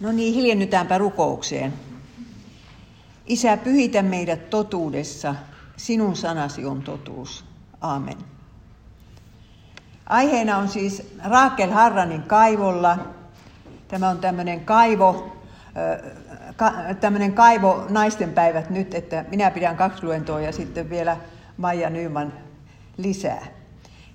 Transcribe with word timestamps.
No 0.00 0.12
niin, 0.12 0.34
hiljennytäänpä 0.34 0.98
rukoukseen. 0.98 1.72
Isä, 3.26 3.56
pyhitä 3.56 4.02
meidät 4.02 4.50
totuudessa. 4.50 5.34
Sinun 5.76 6.16
sanasi 6.16 6.66
on 6.66 6.82
totuus. 6.82 7.44
Aamen. 7.80 8.16
Aiheena 10.06 10.58
on 10.58 10.68
siis 10.68 11.14
Raakel 11.24 11.70
Harranin 11.70 12.22
kaivolla. 12.22 12.98
Tämä 13.88 14.08
on 14.08 14.18
tämmöinen 14.18 14.60
kaivo, 14.60 15.36
tämmöinen 17.00 17.32
kaivo 17.32 17.86
naisten 17.88 18.32
päivät 18.32 18.70
nyt, 18.70 18.94
että 18.94 19.24
minä 19.30 19.50
pidän 19.50 19.76
kaksi 19.76 20.04
luentoa 20.04 20.40
ja 20.40 20.52
sitten 20.52 20.90
vielä 20.90 21.16
Maija 21.56 21.90
Nyman 21.90 22.32
lisää. 22.96 23.46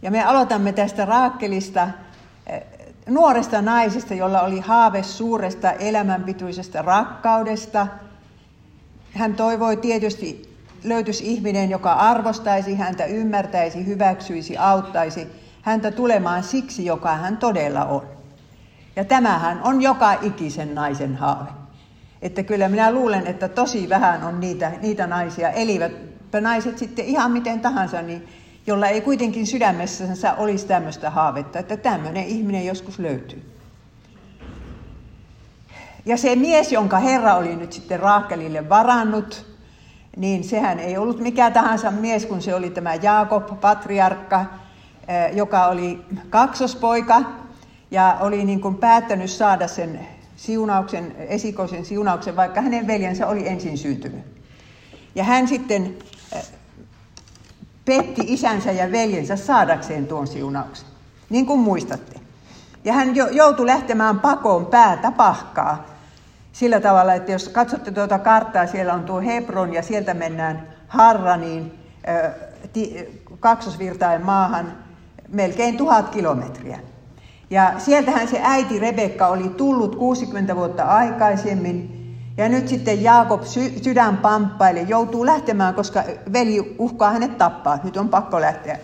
Ja 0.02 0.11
me 0.11 0.23
aloitamme 0.23 0.73
tästä 0.73 1.05
Raakelista 1.05 1.88
nuoresta 3.09 3.61
naisesta, 3.61 4.13
jolla 4.13 4.41
oli 4.41 4.59
haave 4.59 5.03
suuresta 5.03 5.71
elämänpituisesta 5.71 6.81
rakkaudesta. 6.81 7.88
Hän 9.13 9.34
toivoi 9.35 9.77
tietysti 9.77 10.55
löytyisi 10.84 11.33
ihminen, 11.33 11.70
joka 11.70 11.94
arvostaisi 11.94 12.75
häntä, 12.75 13.05
ymmärtäisi, 13.05 13.85
hyväksyisi, 13.85 14.57
auttaisi 14.57 15.27
häntä 15.61 15.91
tulemaan 15.91 16.44
siksi, 16.44 16.85
joka 16.85 17.16
hän 17.16 17.38
todella 17.38 17.85
on. 17.85 18.02
Ja 18.95 19.05
tämähän 19.05 19.61
on 19.63 19.81
joka 19.81 20.13
ikisen 20.22 20.75
naisen 20.75 21.16
haave. 21.16 21.49
Että 22.22 22.44
kyllä 22.44 22.69
minä 22.69 22.91
luulen, 22.91 23.27
että 23.27 23.49
tosi 23.49 23.89
vähän 23.89 24.23
on 24.23 24.39
niitä, 24.39 24.72
niitä 24.81 25.08
naisia, 25.08 25.49
elivät 25.49 25.91
naiset 26.41 26.77
sitten 26.77 27.05
ihan 27.05 27.31
miten 27.31 27.59
tahansa, 27.59 28.02
niin 28.02 28.27
jolla 28.67 28.87
ei 28.87 29.01
kuitenkin 29.01 29.47
sydämessänsä 29.47 30.33
olisi 30.33 30.67
tämmöistä 30.67 31.09
haavetta, 31.09 31.59
että 31.59 31.77
tämmöinen 31.77 32.23
ihminen 32.23 32.65
joskus 32.65 32.99
löytyy. 32.99 33.51
Ja 36.05 36.17
se 36.17 36.35
mies, 36.35 36.71
jonka 36.71 36.99
Herra 36.99 37.35
oli 37.35 37.55
nyt 37.55 37.73
sitten 37.73 37.99
Raakelille 37.99 38.69
varannut, 38.69 39.45
niin 40.17 40.44
sehän 40.44 40.80
ei 40.80 40.97
ollut 40.97 41.19
mikä 41.19 41.52
tahansa 41.52 41.91
mies, 41.91 42.25
kun 42.25 42.41
se 42.41 42.55
oli 42.55 42.69
tämä 42.69 42.95
Jaakob, 42.95 43.61
patriarkka, 43.61 44.45
eh, 45.07 45.35
joka 45.35 45.67
oli 45.67 46.02
kaksospoika 46.29 47.22
ja 47.91 48.17
oli 48.19 48.44
niin 48.44 48.61
kuin 48.61 48.75
päättänyt 48.75 49.29
saada 49.29 49.67
sen 49.67 50.00
siunauksen, 50.35 51.16
esikoisen 51.17 51.85
siunauksen, 51.85 52.35
vaikka 52.35 52.61
hänen 52.61 52.88
veljensä 52.88 53.27
oli 53.27 53.47
ensin 53.47 53.77
syntynyt. 53.77 54.22
Ja 55.16 55.23
hän 55.23 55.47
sitten 55.47 55.95
petti 57.86 58.22
isänsä 58.25 58.72
ja 58.72 58.91
veljensä 58.91 59.36
saadakseen 59.36 60.08
tuon 60.08 60.28
siunauksen, 60.28 60.88
niin 61.30 61.45
kuin 61.45 61.59
muistatte. 61.59 62.19
Ja 62.83 62.94
hän 62.94 63.16
joutui 63.16 63.66
lähtemään 63.66 64.19
pakoon 64.19 64.66
päätä 64.66 65.11
pahkaa 65.11 65.86
sillä 66.52 66.80
tavalla, 66.80 67.13
että 67.13 67.31
jos 67.31 67.50
katsotte 67.50 67.91
tuota 67.91 68.19
karttaa, 68.19 68.67
siellä 68.67 68.94
on 68.94 69.03
tuo 69.03 69.22
Hebron 69.22 69.73
ja 69.73 69.81
sieltä 69.81 70.13
mennään 70.13 70.67
Harraniin, 70.88 71.72
kaksosvirtaen 73.39 74.25
maahan, 74.25 74.78
melkein 75.30 75.78
tuhat 75.78 76.09
kilometriä. 76.09 76.80
Ja 77.50 77.73
sieltähän 77.78 78.28
se 78.28 78.39
äiti 78.44 78.80
Rebekka 78.80 79.28
oli 79.28 79.50
tullut 79.50 79.95
60 79.95 80.56
vuotta 80.56 80.83
aikaisemmin 80.83 82.05
ja 82.38 82.50
nyt 82.50 82.67
sitten 82.67 83.03
Jaakob 83.03 83.44
sy- 83.44 83.83
sydän 83.83 84.17
pamppaille, 84.17 84.81
joutuu 84.81 85.25
lähtemään, 85.25 85.73
koska 85.73 86.03
veli 86.33 86.75
uhkaa 86.80 87.11
hänet 87.11 87.38
tappaa. 87.38 87.80
Nyt 87.83 87.97
on 87.97 88.09
pakko 88.09 88.41
lähteä. 88.41 88.80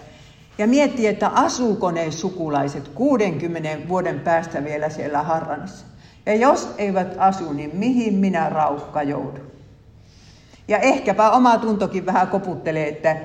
Ja 0.58 0.68
miettii, 0.68 1.08
että 1.08 1.28
asuuko 1.28 1.92
ne 1.92 2.12
sukulaiset 2.12 2.88
60 2.88 3.70
vuoden 3.88 4.20
päästä 4.20 4.64
vielä 4.64 4.90
siellä 4.90 5.24
Harranissa. 5.24 5.86
Ja 6.26 6.36
jos 6.36 6.74
eivät 6.78 7.16
asu, 7.18 7.54
niin 7.54 7.72
mihin 7.74 8.14
minä 8.14 8.50
raukka 8.50 9.04
joudun? 9.04 9.52
Ja 10.68 10.78
ehkäpä 10.78 11.32
oma 11.32 11.58
tuntokin 11.58 12.06
vähän 12.06 12.28
koputtelee, 12.28 12.88
että, 12.88 13.18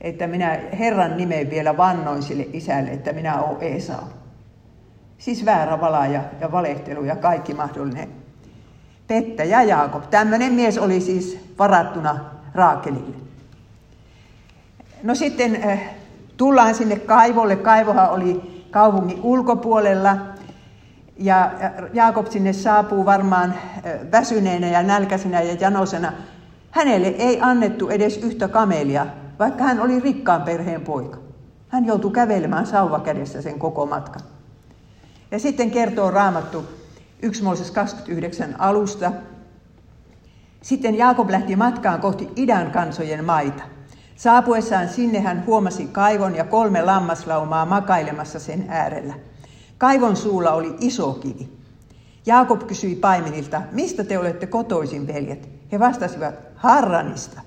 että 0.00 0.26
minä 0.26 0.60
Herran 0.78 1.16
nimen 1.16 1.50
vielä 1.50 1.76
vannoin 1.76 2.22
sille 2.22 2.46
isälle, 2.52 2.90
että 2.90 3.12
minä 3.12 3.42
olen 3.42 3.62
Esau. 3.62 4.04
Siis 5.18 5.44
väärä 5.44 5.80
vala 5.80 6.06
ja, 6.06 6.20
ja 6.40 6.52
valehtelu 6.52 7.04
ja 7.04 7.16
kaikki 7.16 7.54
mahdollinen 7.54 8.23
Petta 9.06 9.44
ja 9.44 9.62
Jaakob. 9.62 10.02
Tämmöinen 10.10 10.52
mies 10.52 10.78
oli 10.78 11.00
siis 11.00 11.38
varattuna 11.58 12.20
Raakelille. 12.54 13.16
No 15.02 15.14
sitten 15.14 15.62
äh, 15.64 15.80
tullaan 16.36 16.74
sinne 16.74 16.96
kaivolle. 16.96 17.56
Kaivohan 17.56 18.10
oli 18.10 18.64
kaupungin 18.70 19.20
ulkopuolella. 19.22 20.16
Ja 21.16 21.50
Jaakob 21.92 22.26
sinne 22.26 22.52
saapuu 22.52 23.04
varmaan 23.04 23.50
äh, 23.50 23.92
väsyneenä 24.12 24.66
ja 24.66 24.82
nälkäisenä 24.82 25.42
ja 25.42 25.56
janosena. 25.60 26.12
Hänelle 26.70 27.06
ei 27.06 27.38
annettu 27.40 27.88
edes 27.88 28.18
yhtä 28.18 28.48
kamelia, 28.48 29.06
vaikka 29.38 29.64
hän 29.64 29.80
oli 29.80 30.00
rikkaan 30.00 30.42
perheen 30.42 30.80
poika. 30.80 31.18
Hän 31.68 31.86
joutui 31.86 32.10
kävelemään 32.10 32.66
sauva 32.66 33.00
kädessä 33.00 33.42
sen 33.42 33.58
koko 33.58 33.86
matkan. 33.86 34.22
Ja 35.30 35.38
sitten 35.38 35.70
kertoo 35.70 36.10
Raamattu, 36.10 36.64
1 37.22 37.42
Mooses 37.42 37.70
29 37.70 38.60
alusta. 38.60 39.12
Sitten 40.62 40.98
Jaakob 40.98 41.30
lähti 41.30 41.56
matkaan 41.56 42.00
kohti 42.00 42.28
idän 42.36 42.70
kansojen 42.70 43.24
maita. 43.24 43.62
Saapuessaan 44.16 44.88
sinne 44.88 45.20
hän 45.20 45.46
huomasi 45.46 45.86
kaivon 45.86 46.34
ja 46.34 46.44
kolme 46.44 46.82
lammaslaumaa 46.82 47.66
makailemassa 47.66 48.38
sen 48.38 48.64
äärellä. 48.68 49.14
Kaivon 49.78 50.16
suulla 50.16 50.52
oli 50.52 50.76
iso 50.80 51.12
kivi. 51.12 51.48
Jaakob 52.26 52.66
kysyi 52.66 52.94
paimenilta, 52.94 53.62
mistä 53.72 54.04
te 54.04 54.18
olette 54.18 54.46
kotoisin, 54.46 55.06
veljet? 55.06 55.48
He 55.72 55.78
vastasivat, 55.80 56.34
Harranista. 56.56 57.40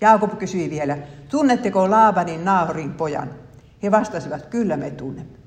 Jaakob 0.00 0.38
kysyi 0.38 0.70
vielä, 0.70 0.98
tunnetteko 1.28 1.90
Laabanin 1.90 2.44
Naahorin 2.44 2.94
pojan? 2.94 3.30
He 3.82 3.90
vastasivat, 3.90 4.46
kyllä 4.46 4.76
me 4.76 4.90
tunnemme. 4.90 5.38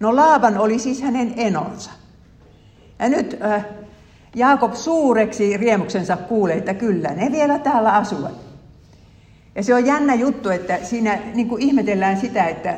No 0.00 0.16
Laaban 0.16 0.58
oli 0.58 0.78
siis 0.78 1.02
hänen 1.02 1.34
enonsa. 1.36 1.90
Ja 3.00 3.08
nyt 3.08 3.36
äh, 3.42 3.64
Jaakob 4.34 4.74
suureksi 4.74 5.56
riemuksensa 5.56 6.16
kuulee, 6.16 6.56
että 6.56 6.74
kyllä 6.74 7.08
ne 7.08 7.32
vielä 7.32 7.58
täällä 7.58 7.92
asuvat. 7.92 8.32
Ja 9.54 9.62
se 9.62 9.74
on 9.74 9.86
jännä 9.86 10.14
juttu, 10.14 10.48
että 10.48 10.78
siinä 10.82 11.18
niin 11.34 11.48
kuin 11.48 11.62
ihmetellään 11.62 12.16
sitä, 12.16 12.44
että 12.44 12.74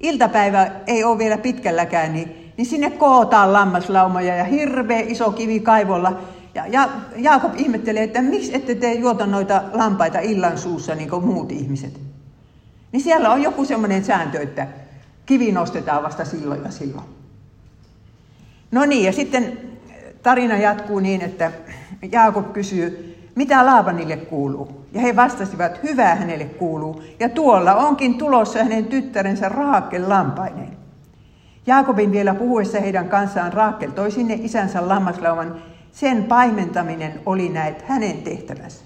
iltapäivä 0.00 0.70
ei 0.86 1.04
ole 1.04 1.18
vielä 1.18 1.38
pitkälläkään, 1.38 2.12
niin, 2.12 2.52
niin 2.56 2.66
sinne 2.66 2.90
kootaan 2.90 3.52
lammaslaumoja 3.52 4.36
ja 4.36 4.44
hirveä 4.44 5.00
iso 5.00 5.30
kivi 5.30 5.60
kaivolla. 5.60 6.20
Ja, 6.54 6.66
ja 6.66 6.88
Jaakob 7.16 7.52
ihmettelee, 7.56 8.02
että 8.02 8.22
miksi 8.22 8.54
ette 8.54 8.74
te 8.74 8.92
juota 8.92 9.26
noita 9.26 9.62
lampaita 9.72 10.18
illan 10.18 10.58
suussa 10.58 10.94
niin 10.94 11.10
kuin 11.10 11.24
muut 11.24 11.52
ihmiset. 11.52 12.00
Niin 12.92 13.02
siellä 13.02 13.30
on 13.30 13.42
joku 13.42 13.64
semmoinen 13.64 14.04
sääntö, 14.04 14.40
että 14.40 14.66
kivi 15.26 15.52
nostetaan 15.52 16.02
vasta 16.02 16.24
silloin 16.24 16.64
ja 16.64 16.70
silloin. 16.70 17.23
No 18.74 18.86
niin, 18.86 19.04
ja 19.04 19.12
sitten 19.12 19.58
tarina 20.22 20.56
jatkuu 20.56 21.00
niin, 21.00 21.22
että 21.22 21.52
Jaakob 22.12 22.52
kysyy, 22.52 23.16
mitä 23.34 23.66
Laabanille 23.66 24.16
kuuluu? 24.16 24.86
Ja 24.92 25.00
he 25.00 25.16
vastasivat, 25.16 25.82
hyvää 25.82 26.14
hänelle 26.14 26.44
kuuluu, 26.44 27.02
ja 27.20 27.28
tuolla 27.28 27.74
onkin 27.74 28.18
tulossa 28.18 28.62
hänen 28.62 28.84
tyttärensä 28.84 29.48
Raakel 29.48 30.08
lampaineen. 30.08 30.76
Jaakobin 31.66 32.12
vielä 32.12 32.34
puhuessa 32.34 32.80
heidän 32.80 33.08
kanssaan 33.08 33.52
Raakel 33.52 33.90
toi 33.90 34.10
sinne 34.10 34.34
isänsä 34.42 34.88
lammaslauman. 34.88 35.62
Sen 35.92 36.24
paimentaminen 36.24 37.20
oli 37.26 37.48
näet 37.48 37.82
hänen 37.88 38.22
tehtävänsä. 38.22 38.84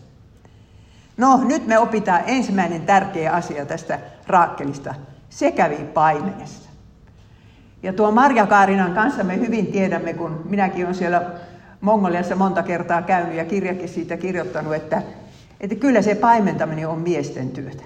No, 1.17 1.41
nyt 1.45 1.67
me 1.67 1.79
opitaan 1.79 2.23
ensimmäinen 2.27 2.83
tärkeä 2.83 3.33
asia 3.33 3.67
tästä 3.67 3.99
Raakkelista. 4.27 4.95
Se 5.31 5.53
kävi 5.53 5.85
paimenessa. 5.95 6.68
Ja 7.83 7.93
tuo 7.93 8.11
Marja 8.11 8.47
Kaarinan 8.47 8.95
kanssa 8.95 9.25
me 9.25 9.39
hyvin 9.39 9.67
tiedämme, 9.67 10.15
kun 10.15 10.41
minäkin 10.45 10.85
olen 10.85 10.95
siellä 10.95 11.23
Mongoliassa 11.81 12.37
monta 12.37 12.63
kertaa 12.63 13.03
käynyt 13.03 13.37
ja 13.37 13.45
kirjakin 13.45 13.89
siitä 13.89 14.17
kirjoittanut, 14.17 14.75
että, 14.75 15.03
että 15.61 15.77
kyllä 15.77 16.03
se 16.03 16.15
paimentaminen 16.15 16.89
on 16.89 16.99
miesten 16.99 17.51
työtä. 17.51 17.83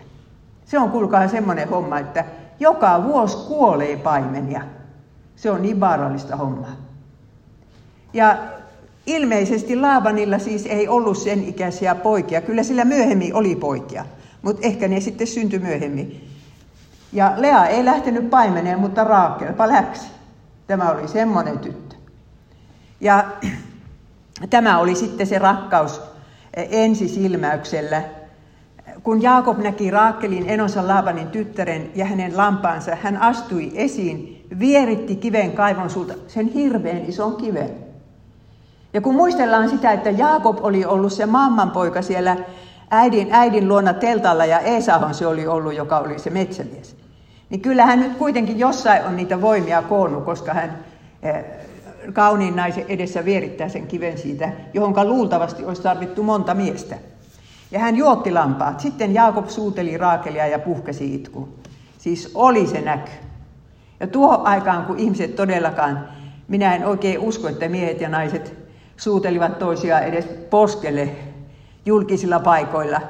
Se 0.64 0.78
on 0.78 0.90
kuulkaa 0.90 1.28
semmoinen 1.28 1.68
homma, 1.68 1.98
että 1.98 2.24
joka 2.60 3.04
vuosi 3.04 3.36
kuolee 3.36 3.96
paimenia. 3.96 4.62
Se 5.36 5.50
on 5.50 5.62
niin 5.62 5.80
vaarallista 5.80 6.36
hommaa. 6.36 6.76
Ja 8.12 8.38
ilmeisesti 9.06 9.76
Laavanilla 9.76 10.38
siis 10.38 10.66
ei 10.66 10.88
ollut 10.88 11.18
sen 11.18 11.44
ikäisiä 11.44 11.94
poikia. 11.94 12.40
Kyllä 12.40 12.62
sillä 12.62 12.84
myöhemmin 12.84 13.34
oli 13.34 13.56
poikia, 13.56 14.06
mutta 14.42 14.66
ehkä 14.66 14.88
ne 14.88 15.00
sitten 15.00 15.26
syntyi 15.26 15.58
myöhemmin. 15.58 16.31
Ja 17.12 17.32
Lea 17.36 17.66
ei 17.66 17.84
lähtenyt 17.84 18.30
paimeneen, 18.30 18.80
mutta 18.80 19.04
Raakelpa 19.04 19.68
läksi. 19.68 20.06
Tämä 20.66 20.90
oli 20.90 21.08
semmoinen 21.08 21.58
tyttö. 21.58 21.96
Ja 23.00 23.24
tämä 24.50 24.78
oli 24.78 24.94
sitten 24.94 25.26
se 25.26 25.38
rakkaus 25.38 26.00
ensisilmäyksellä. 26.54 28.02
Kun 29.02 29.22
Jaakob 29.22 29.58
näki 29.58 29.90
Raakelin 29.90 30.44
enonsa 30.46 30.86
Laabanin 30.86 31.28
tyttären 31.28 31.90
ja 31.94 32.04
hänen 32.04 32.36
lampaansa, 32.36 32.96
hän 33.02 33.16
astui 33.16 33.72
esiin, 33.74 34.46
vieritti 34.58 35.16
kiven 35.16 35.52
kaivon 35.52 35.90
sulta, 35.90 36.14
sen 36.28 36.46
hirveän 36.46 37.04
ison 37.04 37.36
kiven. 37.36 37.70
Ja 38.94 39.00
kun 39.00 39.14
muistellaan 39.14 39.68
sitä, 39.68 39.92
että 39.92 40.10
Jaakob 40.10 40.58
oli 40.60 40.84
ollut 40.84 41.12
se 41.12 41.26
mamman 41.26 41.70
poika 41.70 42.02
siellä 42.02 42.36
äidin, 42.92 43.28
äidin 43.30 43.68
luona 43.68 43.94
teltalla 43.94 44.44
ja 44.44 44.60
Esahon 44.60 45.14
se 45.14 45.26
oli 45.26 45.46
ollut, 45.46 45.74
joka 45.74 45.98
oli 45.98 46.18
se 46.18 46.30
metsämies. 46.30 46.96
Niin 47.50 47.60
kyllä 47.60 47.86
hän 47.86 48.00
nyt 48.00 48.16
kuitenkin 48.16 48.58
jossain 48.58 49.04
on 49.04 49.16
niitä 49.16 49.40
voimia 49.40 49.82
koonnut, 49.82 50.24
koska 50.24 50.54
hän 50.54 50.78
eh, 51.22 51.44
kauniin 52.12 52.56
naisen 52.56 52.84
edessä 52.88 53.24
vierittää 53.24 53.68
sen 53.68 53.86
kiven 53.86 54.18
siitä, 54.18 54.52
johonka 54.74 55.04
luultavasti 55.04 55.64
olisi 55.64 55.82
tarvittu 55.82 56.22
monta 56.22 56.54
miestä. 56.54 56.96
Ja 57.70 57.78
hän 57.78 57.96
juotti 57.96 58.32
lampaat. 58.32 58.80
Sitten 58.80 59.14
Jaakob 59.14 59.48
suuteli 59.48 59.96
Raakelia 59.96 60.46
ja 60.46 60.58
puhkesi 60.58 61.14
itku. 61.14 61.48
Siis 61.98 62.30
oli 62.34 62.66
se 62.66 62.80
näky. 62.80 63.10
Ja 64.00 64.06
tuohon 64.06 64.46
aikaan, 64.46 64.86
kun 64.86 64.98
ihmiset 64.98 65.36
todellakaan, 65.36 66.08
minä 66.48 66.74
en 66.74 66.86
oikein 66.86 67.18
usko, 67.18 67.48
että 67.48 67.68
miehet 67.68 68.00
ja 68.00 68.08
naiset 68.08 68.54
suutelivat 68.96 69.58
toisiaan 69.58 70.02
edes 70.02 70.24
poskelle 70.50 71.08
julkisilla 71.86 72.40
paikoilla, 72.40 73.00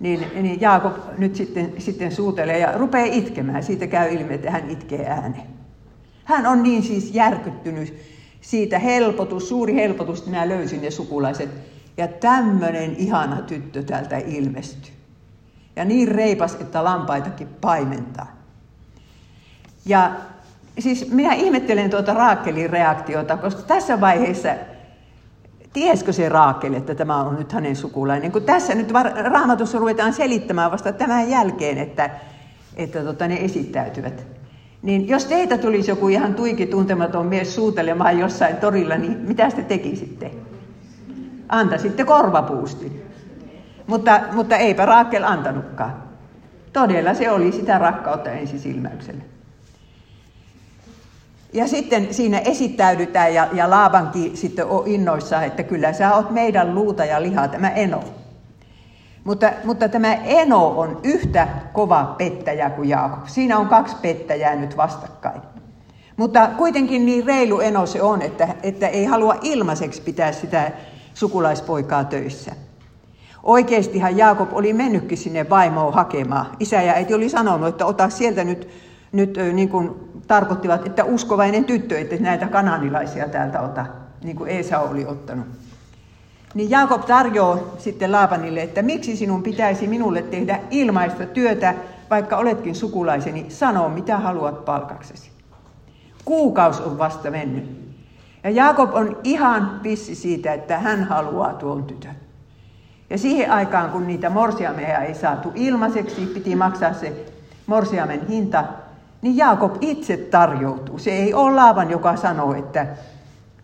niin, 0.00 0.26
niin 0.34 0.60
Jaakob 0.60 0.96
nyt 1.18 1.36
sitten, 1.36 1.72
sitten 1.78 2.12
suutelee 2.12 2.58
ja 2.58 2.72
rupeaa 2.78 3.06
itkemään. 3.10 3.62
Siitä 3.62 3.86
käy 3.86 4.14
ilmi, 4.14 4.34
että 4.34 4.50
hän 4.50 4.70
itkee 4.70 5.06
ääneen. 5.06 5.46
Hän 6.24 6.46
on 6.46 6.62
niin 6.62 6.82
siis 6.82 7.14
järkyttynyt 7.14 7.94
siitä 8.40 8.78
helpotus, 8.78 9.48
suuri 9.48 9.74
helpotus, 9.74 10.18
että 10.18 10.30
minä 10.30 10.48
löysin 10.48 10.82
ne 10.82 10.90
sukulaiset. 10.90 11.50
Ja 11.96 12.08
tämmöinen 12.08 12.96
ihana 12.96 13.42
tyttö 13.42 13.82
täältä 13.82 14.18
ilmestyi. 14.18 14.92
Ja 15.76 15.84
niin 15.84 16.08
reipas, 16.08 16.54
että 16.54 16.84
lampaitakin 16.84 17.48
paimentaa. 17.60 18.36
Ja 19.86 20.10
siis 20.78 21.10
minä 21.10 21.32
ihmettelen 21.34 21.90
tuota 21.90 22.14
Raakelin 22.14 22.70
reaktiota, 22.70 23.36
koska 23.36 23.62
tässä 23.62 24.00
vaiheessa 24.00 24.48
tiesikö 25.76 26.12
se 26.12 26.28
Raakel, 26.28 26.74
että 26.74 26.94
tämä 26.94 27.16
on 27.16 27.36
nyt 27.36 27.52
hänen 27.52 27.76
sukulainen. 27.76 28.32
Kun 28.32 28.42
tässä 28.42 28.74
nyt 28.74 28.92
raamatussa 29.32 29.78
ruvetaan 29.78 30.12
selittämään 30.12 30.70
vasta 30.70 30.92
tämän 30.92 31.30
jälkeen, 31.30 31.78
että, 31.78 32.10
että 32.76 33.04
tota, 33.04 33.28
ne 33.28 33.44
esittäytyvät. 33.44 34.26
Niin 34.82 35.08
jos 35.08 35.24
teitä 35.24 35.58
tulisi 35.58 35.90
joku 35.90 36.08
ihan 36.08 36.34
tuiki 36.34 36.66
tuntematon 36.66 37.26
mies 37.26 37.54
suutelemaan 37.54 38.18
jossain 38.18 38.56
torilla, 38.56 38.96
niin 38.96 39.18
mitä 39.18 39.50
te 39.50 39.62
tekisitte? 39.62 40.30
Antaisitte 41.48 42.04
korvapuustin. 42.04 43.02
Mutta, 43.86 44.20
mutta 44.32 44.56
eipä 44.56 44.86
Raakel 44.86 45.24
antanutkaan. 45.24 46.02
Todella 46.72 47.14
se 47.14 47.30
oli 47.30 47.52
sitä 47.52 47.78
rakkautta 47.78 48.30
ensisilmäyksellä. 48.30 49.22
Ja 51.56 51.68
sitten 51.68 52.14
siinä 52.14 52.38
esittäydytään 52.38 53.34
ja, 53.34 53.48
ja 53.52 53.70
Laabankin 53.70 54.36
sitten 54.36 54.66
on 54.66 54.82
innoissaan, 54.86 55.44
että 55.44 55.62
kyllä 55.62 55.92
sä 55.92 56.14
oot 56.14 56.30
meidän 56.30 56.74
luuta 56.74 57.04
ja 57.04 57.22
lihaa, 57.22 57.48
tämä 57.48 57.70
Eno. 57.70 58.04
Mutta, 59.24 59.52
mutta 59.64 59.88
tämä 59.88 60.14
Eno 60.14 60.68
on 60.68 61.00
yhtä 61.02 61.48
kova 61.72 62.14
pettäjä 62.18 62.70
kuin 62.70 62.88
Jaakob. 62.88 63.26
Siinä 63.26 63.58
on 63.58 63.68
kaksi 63.68 63.96
pettäjää 64.02 64.56
nyt 64.56 64.76
vastakkain. 64.76 65.40
Mutta 66.16 66.50
kuitenkin 66.58 67.06
niin 67.06 67.26
reilu 67.26 67.60
Eno 67.60 67.86
se 67.86 68.02
on, 68.02 68.22
että, 68.22 68.48
että 68.62 68.88
ei 68.88 69.04
halua 69.04 69.36
ilmaiseksi 69.42 70.02
pitää 70.02 70.32
sitä 70.32 70.70
sukulaispoikaa 71.14 72.04
töissä. 72.04 72.52
Oikeastihan 73.42 74.16
Jaakob 74.16 74.52
oli 74.52 74.72
mennytkin 74.72 75.18
sinne 75.18 75.50
vaimoon 75.50 75.94
hakemaan. 75.94 76.46
Isä 76.60 76.82
ja 76.82 76.92
äiti 76.92 77.14
oli 77.14 77.28
sanonut, 77.28 77.68
että 77.68 77.86
ota 77.86 78.10
sieltä 78.10 78.44
nyt, 78.44 78.68
nyt 79.12 79.38
niin 79.52 79.68
kuin 79.68 80.05
tarkoittivat, 80.26 80.86
että 80.86 81.04
uskovainen 81.04 81.64
tyttö, 81.64 81.98
että 81.98 82.16
näitä 82.16 82.46
kananilaisia 82.46 83.28
täältä 83.28 83.60
ota, 83.60 83.86
niin 84.22 84.36
kuin 84.36 84.50
Eesa 84.50 84.78
oli 84.78 85.06
ottanut. 85.06 85.46
Niin 86.54 86.70
Jaakob 86.70 87.04
tarjoaa 87.04 87.58
sitten 87.78 88.12
Laapanille, 88.12 88.62
että 88.62 88.82
miksi 88.82 89.16
sinun 89.16 89.42
pitäisi 89.42 89.86
minulle 89.86 90.22
tehdä 90.22 90.60
ilmaista 90.70 91.26
työtä, 91.26 91.74
vaikka 92.10 92.36
oletkin 92.36 92.74
sukulaiseni, 92.74 93.46
sano 93.48 93.88
mitä 93.88 94.18
haluat 94.18 94.64
palkaksesi. 94.64 95.30
Kuukaus 96.24 96.80
on 96.80 96.98
vasta 96.98 97.30
mennyt. 97.30 97.86
Ja 98.44 98.50
Jaakob 98.50 98.94
on 98.94 99.20
ihan 99.24 99.80
pissi 99.82 100.14
siitä, 100.14 100.54
että 100.54 100.78
hän 100.78 101.04
haluaa 101.04 101.54
tuon 101.54 101.84
tytön. 101.84 102.16
Ja 103.10 103.18
siihen 103.18 103.50
aikaan, 103.50 103.90
kun 103.90 104.06
niitä 104.06 104.30
morsiameja 104.30 104.98
ei 104.98 105.14
saatu 105.14 105.52
ilmaiseksi, 105.54 106.26
piti 106.26 106.56
maksaa 106.56 106.92
se 106.92 107.26
morsiamen 107.66 108.26
hinta, 108.28 108.64
niin 109.26 109.36
Jaakob 109.36 109.76
itse 109.80 110.16
tarjoutuu. 110.16 110.98
Se 110.98 111.10
ei 111.10 111.34
ole 111.34 111.54
Laavan, 111.54 111.90
joka 111.90 112.16
sanoo, 112.16 112.54
että 112.54 112.86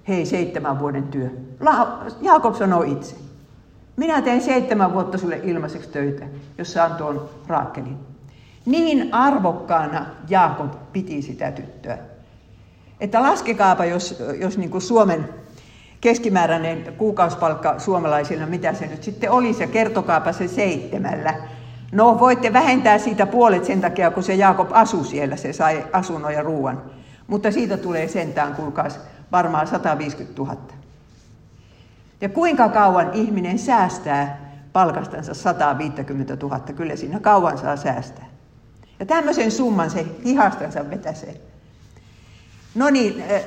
hei, 0.08 0.26
seitsemän 0.26 0.78
vuoden 0.78 1.02
työ. 1.02 1.30
La- 1.60 1.98
Jaakob 2.20 2.54
sanoo 2.54 2.82
itse. 2.82 3.16
Minä 3.96 4.22
teen 4.22 4.40
seitsemän 4.40 4.92
vuotta 4.94 5.18
sulle 5.18 5.40
ilmaiseksi 5.42 5.88
töitä, 5.88 6.26
jos 6.58 6.72
saan 6.72 6.94
tuon 6.94 7.28
Raakelin. 7.46 7.98
Niin 8.66 9.14
arvokkaana 9.14 10.06
Jaakob 10.28 10.72
piti 10.92 11.22
sitä 11.22 11.52
tyttöä. 11.52 11.98
Että 13.00 13.22
laskekaapa, 13.22 13.84
jos, 13.84 14.22
jos 14.40 14.58
niin 14.58 14.70
kuin 14.70 14.82
Suomen 14.82 15.28
keskimääräinen 16.00 16.94
kuukausipalkka 16.98 17.78
suomalaisilla, 17.78 18.46
mitä 18.46 18.74
se 18.74 18.86
nyt 18.86 19.02
sitten 19.02 19.30
olisi, 19.30 19.62
ja 19.62 19.66
kertokaapa 19.66 20.32
se 20.32 20.48
seitsemällä. 20.48 21.34
No 21.92 22.18
voitte 22.18 22.52
vähentää 22.52 22.98
siitä 22.98 23.26
puolet 23.26 23.64
sen 23.64 23.80
takia, 23.80 24.10
kun 24.10 24.22
se 24.22 24.34
Jaakob 24.34 24.68
asui 24.72 25.04
siellä, 25.04 25.36
se 25.36 25.52
sai 25.52 25.86
asunnon 25.92 26.34
ja 26.34 26.42
ruoan. 26.42 26.82
Mutta 27.26 27.50
siitä 27.50 27.76
tulee 27.76 28.08
sentään, 28.08 28.54
kuulkaas, 28.54 29.00
varmaan 29.32 29.66
150 29.66 30.42
000. 30.42 30.56
Ja 32.20 32.28
kuinka 32.28 32.68
kauan 32.68 33.10
ihminen 33.12 33.58
säästää 33.58 34.52
palkastansa 34.72 35.34
150 35.34 36.36
000? 36.42 36.60
Kyllä 36.60 36.96
siinä 36.96 37.20
kauan 37.20 37.58
saa 37.58 37.76
säästää. 37.76 38.26
Ja 39.00 39.06
tämmöisen 39.06 39.50
summan 39.50 39.90
se 39.90 40.06
hihastansa 40.24 40.90
vetäsee. 40.90 41.40
No 42.74 42.90
niin, 42.90 43.22
äh, 43.30 43.42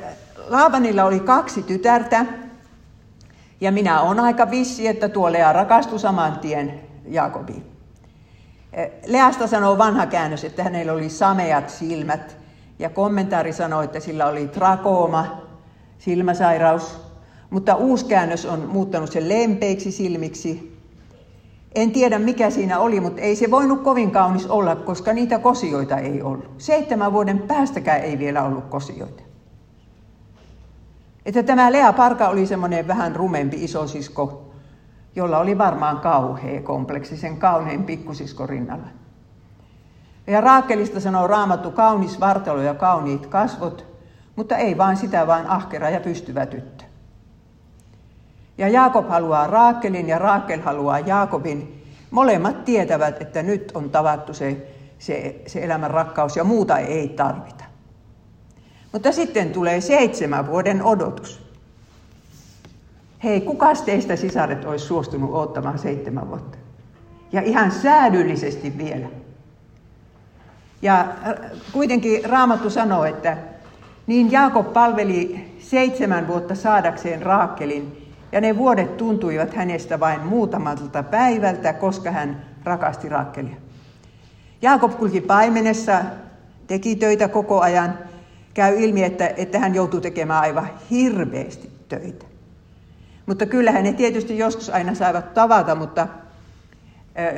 Laabanilla 0.48 1.04
oli 1.04 1.20
kaksi 1.20 1.64
tytärtä. 1.64 2.26
Ja 3.62 3.72
minä 3.72 4.02
olen 4.02 4.20
aika 4.20 4.52
vissi, 4.52 4.88
että 4.88 5.10
tuo 5.10 5.32
Lea 5.32 5.54
rakastui 5.54 6.00
saman 6.00 6.40
tien 6.40 6.82
Jaakobiin. 7.08 7.75
Leasta 9.06 9.48
sanoo 9.48 9.78
vanha 9.78 10.06
käännös, 10.06 10.44
että 10.44 10.64
hänellä 10.64 10.94
oli 10.94 11.10
sameat 11.10 11.70
silmät. 11.70 12.38
Ja 12.80 12.90
kommentaari 12.90 13.54
sanoi, 13.54 13.84
että 13.86 14.00
sillä 14.00 14.26
oli 14.26 14.48
trakooma, 14.48 15.42
silmäsairaus, 15.98 16.98
mutta 17.50 17.76
uusi 17.76 18.06
käännös 18.06 18.46
on 18.46 18.60
muuttanut 18.60 19.12
sen 19.12 19.30
lempeiksi 19.30 19.92
silmiksi. 19.92 20.76
En 21.76 21.92
tiedä 21.92 22.20
mikä 22.20 22.50
siinä 22.50 22.80
oli, 22.80 23.00
mutta 23.00 23.22
ei 23.22 23.36
se 23.36 23.52
voinut 23.52 23.84
kovin 23.84 24.12
kaunis 24.12 24.48
olla, 24.48 24.76
koska 24.76 25.14
niitä 25.14 25.40
kosioita 25.40 25.98
ei 25.98 26.22
ollut. 26.22 26.52
Seitsemän 26.58 27.14
vuoden 27.14 27.40
päästäkään 27.40 28.02
ei 28.02 28.20
vielä 28.20 28.44
ollut 28.44 28.66
kosioita. 28.66 29.24
Että 31.26 31.44
tämä 31.44 31.72
Lea 31.72 31.94
Parka 31.94 32.30
oli 32.30 32.46
semmoinen 32.46 32.88
vähän 32.88 33.16
rumempi 33.16 33.64
isosisko, 33.64 34.52
jolla 35.16 35.38
oli 35.38 35.58
varmaan 35.58 36.00
kauhea 36.00 36.62
kompleksi 36.62 37.18
sen 37.18 37.38
kaunein 37.38 37.84
pikkusisko 37.84 38.48
rinnalla. 38.48 38.88
Ja 40.28 40.42
Raakelista 40.42 41.00
sanoo 41.00 41.28
raamattu 41.28 41.72
kaunis 41.72 42.20
vartalo 42.20 42.62
ja 42.62 42.74
kauniit 42.74 43.26
kasvot, 43.26 43.86
mutta 44.36 44.58
ei 44.58 44.78
vain 44.78 44.98
sitä, 44.98 45.28
vaan 45.28 45.48
ahkera 45.48 45.90
ja 45.90 46.00
pystyvä 46.00 46.46
tyttö. 46.46 46.84
Ja 48.58 48.68
Jaakob 48.68 49.10
haluaa 49.10 49.48
Raakelin 49.48 50.08
ja 50.08 50.20
Raakel 50.20 50.62
haluaa 50.62 51.00
Jaakobin. 51.00 51.84
Molemmat 52.12 52.66
tietävät, 52.66 53.22
että 53.22 53.44
nyt 53.44 53.72
on 53.74 53.90
tavattu 53.90 54.34
se, 54.34 54.68
se, 55.00 55.42
se 55.48 55.64
elämän 55.64 55.92
rakkaus 55.92 56.36
ja 56.36 56.44
muuta 56.44 56.78
ei 56.78 57.10
tarvita. 57.10 57.64
Mutta 58.92 59.12
sitten 59.12 59.52
tulee 59.52 59.82
seitsemän 59.82 60.48
vuoden 60.48 60.84
odotus. 60.84 61.45
Hei, 63.26 63.42
kuka 63.42 63.74
teistä 63.86 64.16
sisaret 64.16 64.66
olisi 64.66 64.86
suostunut 64.86 65.34
odottamaan 65.34 65.80
seitsemän 65.80 66.30
vuotta? 66.30 66.58
Ja 67.32 67.42
ihan 67.42 67.72
säädyllisesti 67.72 68.78
vielä. 68.78 69.08
Ja 70.82 71.08
kuitenkin 71.72 72.30
Raamattu 72.30 72.70
sanoo, 72.70 73.06
että 73.06 73.38
niin 74.08 74.32
Jaakob 74.32 74.74
palveli 74.74 75.46
seitsemän 75.60 76.28
vuotta 76.28 76.56
saadakseen 76.56 77.22
Raakelin, 77.22 78.14
ja 78.32 78.42
ne 78.42 78.58
vuodet 78.58 78.98
tuntuivat 78.98 79.54
hänestä 79.54 80.00
vain 80.00 80.22
muutamalta 80.22 81.04
päivältä, 81.04 81.74
koska 81.74 82.12
hän 82.12 82.46
rakasti 82.64 83.10
Raakelia. 83.10 83.56
Jaakob 84.62 84.98
kulki 84.98 85.22
paimenessa, 85.22 86.02
teki 86.68 86.96
töitä 86.96 87.28
koko 87.28 87.62
ajan. 87.62 87.98
Käy 88.54 88.80
ilmi, 88.80 89.04
että, 89.04 89.28
että 89.38 89.60
hän 89.60 89.76
joutuu 89.76 90.02
tekemään 90.02 90.42
aivan 90.42 90.70
hirveästi 90.92 91.70
töitä. 91.90 92.35
Mutta 93.26 93.46
kyllähän 93.46 93.84
ne 93.84 93.94
tietysti 93.94 94.38
joskus 94.38 94.70
aina 94.70 94.96
saivat 94.96 95.34
tavata, 95.34 95.76
mutta 95.76 96.08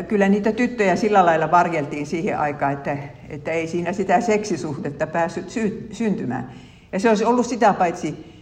kyllä 0.08 0.30
niitä 0.30 0.52
tyttöjä 0.52 0.96
sillä 0.96 1.26
lailla 1.26 1.52
varjeltiin 1.52 2.06
siihen 2.06 2.40
aikaan, 2.40 2.74
että, 2.74 2.98
että 3.30 3.52
ei 3.52 3.68
siinä 3.68 3.94
sitä 3.94 4.22
seksisuhdetta 4.22 5.08
päässyt 5.08 5.50
sy- 5.50 5.88
syntymään. 5.92 6.52
Ja 6.92 7.00
se 7.00 7.10
olisi 7.10 7.26
ollut 7.26 7.46
sitä 7.46 7.74
paitsi 7.74 8.38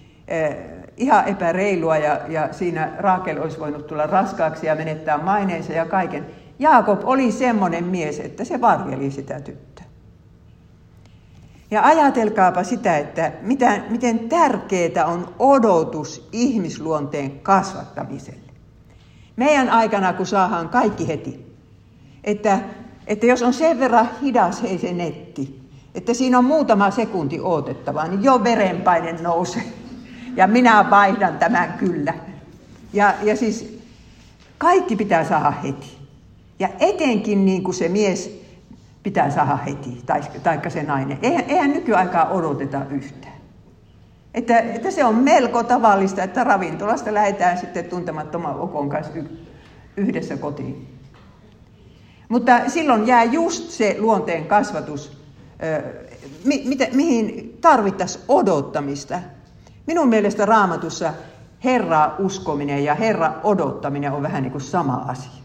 ihan 0.97 1.27
epäreilua 1.27 1.97
ja, 1.97 2.19
ja 2.27 2.53
siinä 2.53 2.91
Raakel 2.97 3.41
olisi 3.41 3.59
voinut 3.59 3.87
tulla 3.87 4.07
raskaaksi 4.07 4.67
ja 4.67 4.75
menettää 4.75 5.17
maineensa 5.17 5.73
ja 5.73 5.85
kaiken. 5.85 6.25
Jaakob 6.59 6.99
oli 7.03 7.31
semmoinen 7.31 7.83
mies, 7.83 8.19
että 8.19 8.43
se 8.43 8.61
varjeli 8.61 9.11
sitä 9.11 9.39
tyttöä. 9.39 9.84
Ja 11.71 11.83
ajatelkaapa 11.83 12.63
sitä, 12.63 12.97
että 12.97 13.31
mitä, 13.41 13.81
miten 13.89 14.29
tärkeää 14.29 15.05
on 15.05 15.33
odotus 15.39 16.29
ihmisluonteen 16.31 17.39
kasvattamiselle. 17.39 18.51
Meidän 19.35 19.69
aikana, 19.69 20.13
kun 20.13 20.25
saadaan 20.25 20.69
kaikki 20.69 21.07
heti, 21.07 21.45
että, 22.23 22.59
että 23.07 23.25
jos 23.25 23.41
on 23.41 23.53
sen 23.53 23.79
verran 23.79 24.09
hidas 24.21 24.61
hei 24.61 24.77
se 24.77 24.93
netti, 24.93 25.59
että 25.95 26.13
siinä 26.13 26.37
on 26.37 26.45
muutama 26.45 26.91
sekunti 26.91 27.39
odotettavaa, 27.39 28.07
niin 28.07 28.23
jo 28.23 28.43
verenpaine 28.43 29.11
nousee. 29.11 29.63
Ja 30.35 30.47
minä 30.47 30.85
vaihdan 30.89 31.37
tämän 31.37 31.73
kyllä. 31.73 32.13
Ja, 32.93 33.13
ja 33.23 33.35
siis 33.35 33.79
kaikki 34.57 34.95
pitää 34.95 35.25
saada 35.25 35.51
heti. 35.51 35.97
Ja 36.59 36.69
etenkin 36.79 37.45
niin 37.45 37.63
kuin 37.63 37.75
se 37.75 37.89
mies 37.89 38.44
pitää 39.05 39.31
saada 39.31 39.55
heti, 39.55 40.03
tai, 40.05 40.21
taikka 40.43 40.69
se 40.69 40.83
nainen. 40.83 41.19
Eihän, 41.21 41.43
eihän 41.47 41.71
nykyaikaa 41.71 42.29
odoteta 42.29 42.81
yhtään. 42.89 43.33
Että, 44.33 44.59
että 44.59 44.91
se 44.91 45.05
on 45.05 45.15
melko 45.15 45.63
tavallista, 45.63 46.23
että 46.23 46.43
ravintolasta 46.43 47.13
lähdetään 47.13 47.57
sitten 47.57 47.85
tuntemattoman 47.85 48.59
okon 48.59 48.89
kanssa 48.89 49.13
yhdessä 49.97 50.37
kotiin. 50.37 50.87
Mutta 52.29 52.69
silloin 52.69 53.07
jää 53.07 53.23
just 53.23 53.69
se 53.69 53.95
luonteen 53.99 54.45
kasvatus, 54.45 55.17
mi, 56.45 56.63
mitä, 56.65 56.87
mihin 56.91 57.57
tarvittaisiin 57.61 58.25
odottamista. 58.27 59.19
Minun 59.87 60.07
mielestä 60.07 60.45
raamatussa 60.45 61.13
Herraa 61.63 62.15
uskominen 62.19 62.83
ja 62.83 62.95
Herra 62.95 63.33
odottaminen 63.43 64.11
on 64.11 64.21
vähän 64.21 64.43
niin 64.43 64.51
kuin 64.51 64.61
sama 64.61 65.05
asia. 65.07 65.44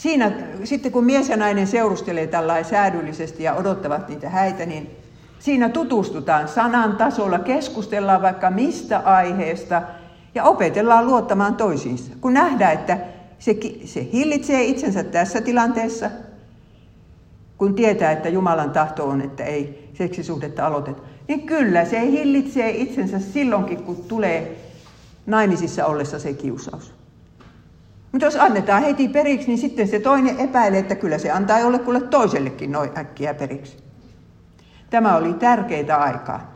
Siinä 0.00 0.32
sitten 0.64 0.92
kun 0.92 1.04
mies 1.04 1.28
ja 1.28 1.36
nainen 1.36 1.66
seurustelee 1.66 2.26
tällä 2.26 2.62
säädyllisesti 2.62 3.42
ja 3.42 3.54
odottavat 3.54 4.08
niitä 4.08 4.28
häitä, 4.28 4.66
niin 4.66 4.90
siinä 5.38 5.68
tutustutaan 5.68 6.48
sanan 6.48 6.96
tasolla, 6.96 7.38
keskustellaan 7.38 8.22
vaikka 8.22 8.50
mistä 8.50 8.98
aiheesta 8.98 9.82
ja 10.34 10.44
opetellaan 10.44 11.06
luottamaan 11.06 11.56
toisiinsa. 11.56 12.12
Kun 12.20 12.34
nähdään, 12.34 12.72
että 12.72 12.98
se, 13.38 13.56
se 13.84 14.08
hillitsee 14.12 14.64
itsensä 14.64 15.04
tässä 15.04 15.40
tilanteessa, 15.40 16.10
kun 17.58 17.74
tietää, 17.74 18.12
että 18.12 18.28
Jumalan 18.28 18.70
tahto 18.70 19.04
on, 19.04 19.20
että 19.20 19.44
ei 19.44 19.90
seksisuhdetta 19.94 20.66
aloiteta, 20.66 21.02
niin 21.28 21.46
kyllä 21.46 21.84
se 21.84 22.00
hillitsee 22.00 22.70
itsensä 22.70 23.18
silloinkin, 23.18 23.82
kun 23.82 24.04
tulee 24.08 24.56
naimisissa 25.26 25.86
ollessa 25.86 26.18
se 26.18 26.32
kiusaus. 26.32 26.99
Mutta 28.12 28.26
jos 28.26 28.36
annetaan 28.36 28.82
heti 28.82 29.08
periksi, 29.08 29.48
niin 29.48 29.58
sitten 29.58 29.88
se 29.88 30.00
toinen 30.00 30.40
epäilee, 30.40 30.80
että 30.80 30.94
kyllä 30.94 31.18
se 31.18 31.30
antaa 31.30 31.58
jollekulle 31.58 32.00
toisellekin 32.00 32.72
noin 32.72 32.90
äkkiä 32.98 33.34
periksi. 33.34 33.76
Tämä 34.90 35.16
oli 35.16 35.34
tärkeitä 35.34 35.96
aikaa. 35.96 36.50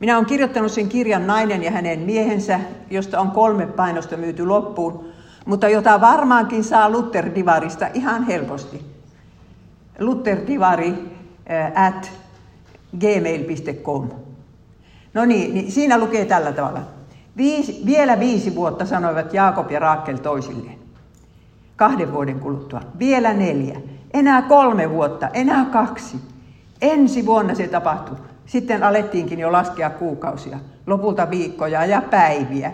Minä 0.00 0.16
olen 0.16 0.26
kirjoittanut 0.26 0.72
sen 0.72 0.88
kirjan 0.88 1.26
Nainen 1.26 1.62
ja 1.62 1.70
hänen 1.70 2.00
miehensä, 2.00 2.60
josta 2.90 3.20
on 3.20 3.30
kolme 3.30 3.66
painosta 3.66 4.16
myyty 4.16 4.46
loppuun, 4.46 5.08
mutta 5.46 5.68
jota 5.68 6.00
varmaankin 6.00 6.64
saa 6.64 6.90
Luther-divarista 6.90 7.86
ihan 7.94 8.22
helposti. 8.22 8.84
Lutherdivari 9.98 10.94
at 11.74 12.12
gmail.com. 12.98 14.08
No 15.14 15.24
niin, 15.24 15.54
niin, 15.54 15.72
siinä 15.72 15.98
lukee 15.98 16.24
tällä 16.24 16.52
tavalla. 16.52 16.99
Viisi, 17.40 17.82
vielä 17.86 18.20
viisi 18.20 18.54
vuotta 18.54 18.86
sanoivat 18.86 19.34
Jaakob 19.34 19.70
ja 19.70 19.78
Raakel 19.78 20.16
toisilleen. 20.16 20.78
Kahden 21.76 22.12
vuoden 22.12 22.40
kuluttua. 22.40 22.80
Vielä 22.98 23.32
neljä. 23.32 23.80
Enää 24.14 24.42
kolme 24.42 24.90
vuotta. 24.90 25.28
Enää 25.28 25.64
kaksi. 25.64 26.20
Ensi 26.82 27.26
vuonna 27.26 27.54
se 27.54 27.68
tapahtui. 27.68 28.16
Sitten 28.46 28.82
alettiinkin 28.82 29.38
jo 29.38 29.52
laskea 29.52 29.90
kuukausia. 29.90 30.58
Lopulta 30.86 31.30
viikkoja 31.30 31.86
ja 31.86 32.02
päiviä. 32.02 32.72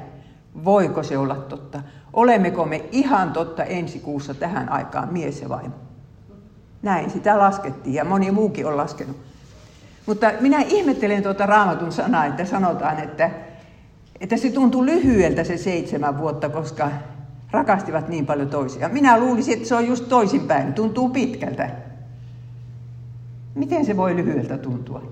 Voiko 0.64 1.02
se 1.02 1.18
olla 1.18 1.34
totta? 1.34 1.80
Olemmeko 2.12 2.64
me 2.64 2.84
ihan 2.92 3.32
totta 3.32 3.64
ensi 3.64 3.98
kuussa 3.98 4.34
tähän 4.34 4.72
aikaan 4.72 5.12
mies 5.12 5.40
ja 5.42 5.48
vaimo? 5.48 5.74
Näin 6.82 7.10
sitä 7.10 7.38
laskettiin 7.38 7.94
ja 7.94 8.04
moni 8.04 8.30
muukin 8.30 8.66
on 8.66 8.76
laskenut. 8.76 9.16
Mutta 10.06 10.32
minä 10.40 10.58
ihmettelen 10.68 11.22
tuota 11.22 11.46
raamatun 11.46 11.92
sanaa, 11.92 12.24
että 12.24 12.44
sanotaan, 12.44 12.98
että 12.98 13.30
että 14.20 14.36
se 14.36 14.50
tuntui 14.50 14.86
lyhyeltä 14.86 15.44
se 15.44 15.56
seitsemän 15.56 16.18
vuotta, 16.18 16.48
koska 16.48 16.90
rakastivat 17.50 18.08
niin 18.08 18.26
paljon 18.26 18.48
toisiaan. 18.48 18.92
Minä 18.92 19.18
luulisin, 19.18 19.54
että 19.54 19.68
se 19.68 19.74
on 19.74 19.86
just 19.86 20.08
toisinpäin, 20.08 20.74
tuntuu 20.74 21.08
pitkältä. 21.08 21.70
Miten 23.54 23.84
se 23.84 23.96
voi 23.96 24.16
lyhyeltä 24.16 24.58
tuntua? 24.58 25.02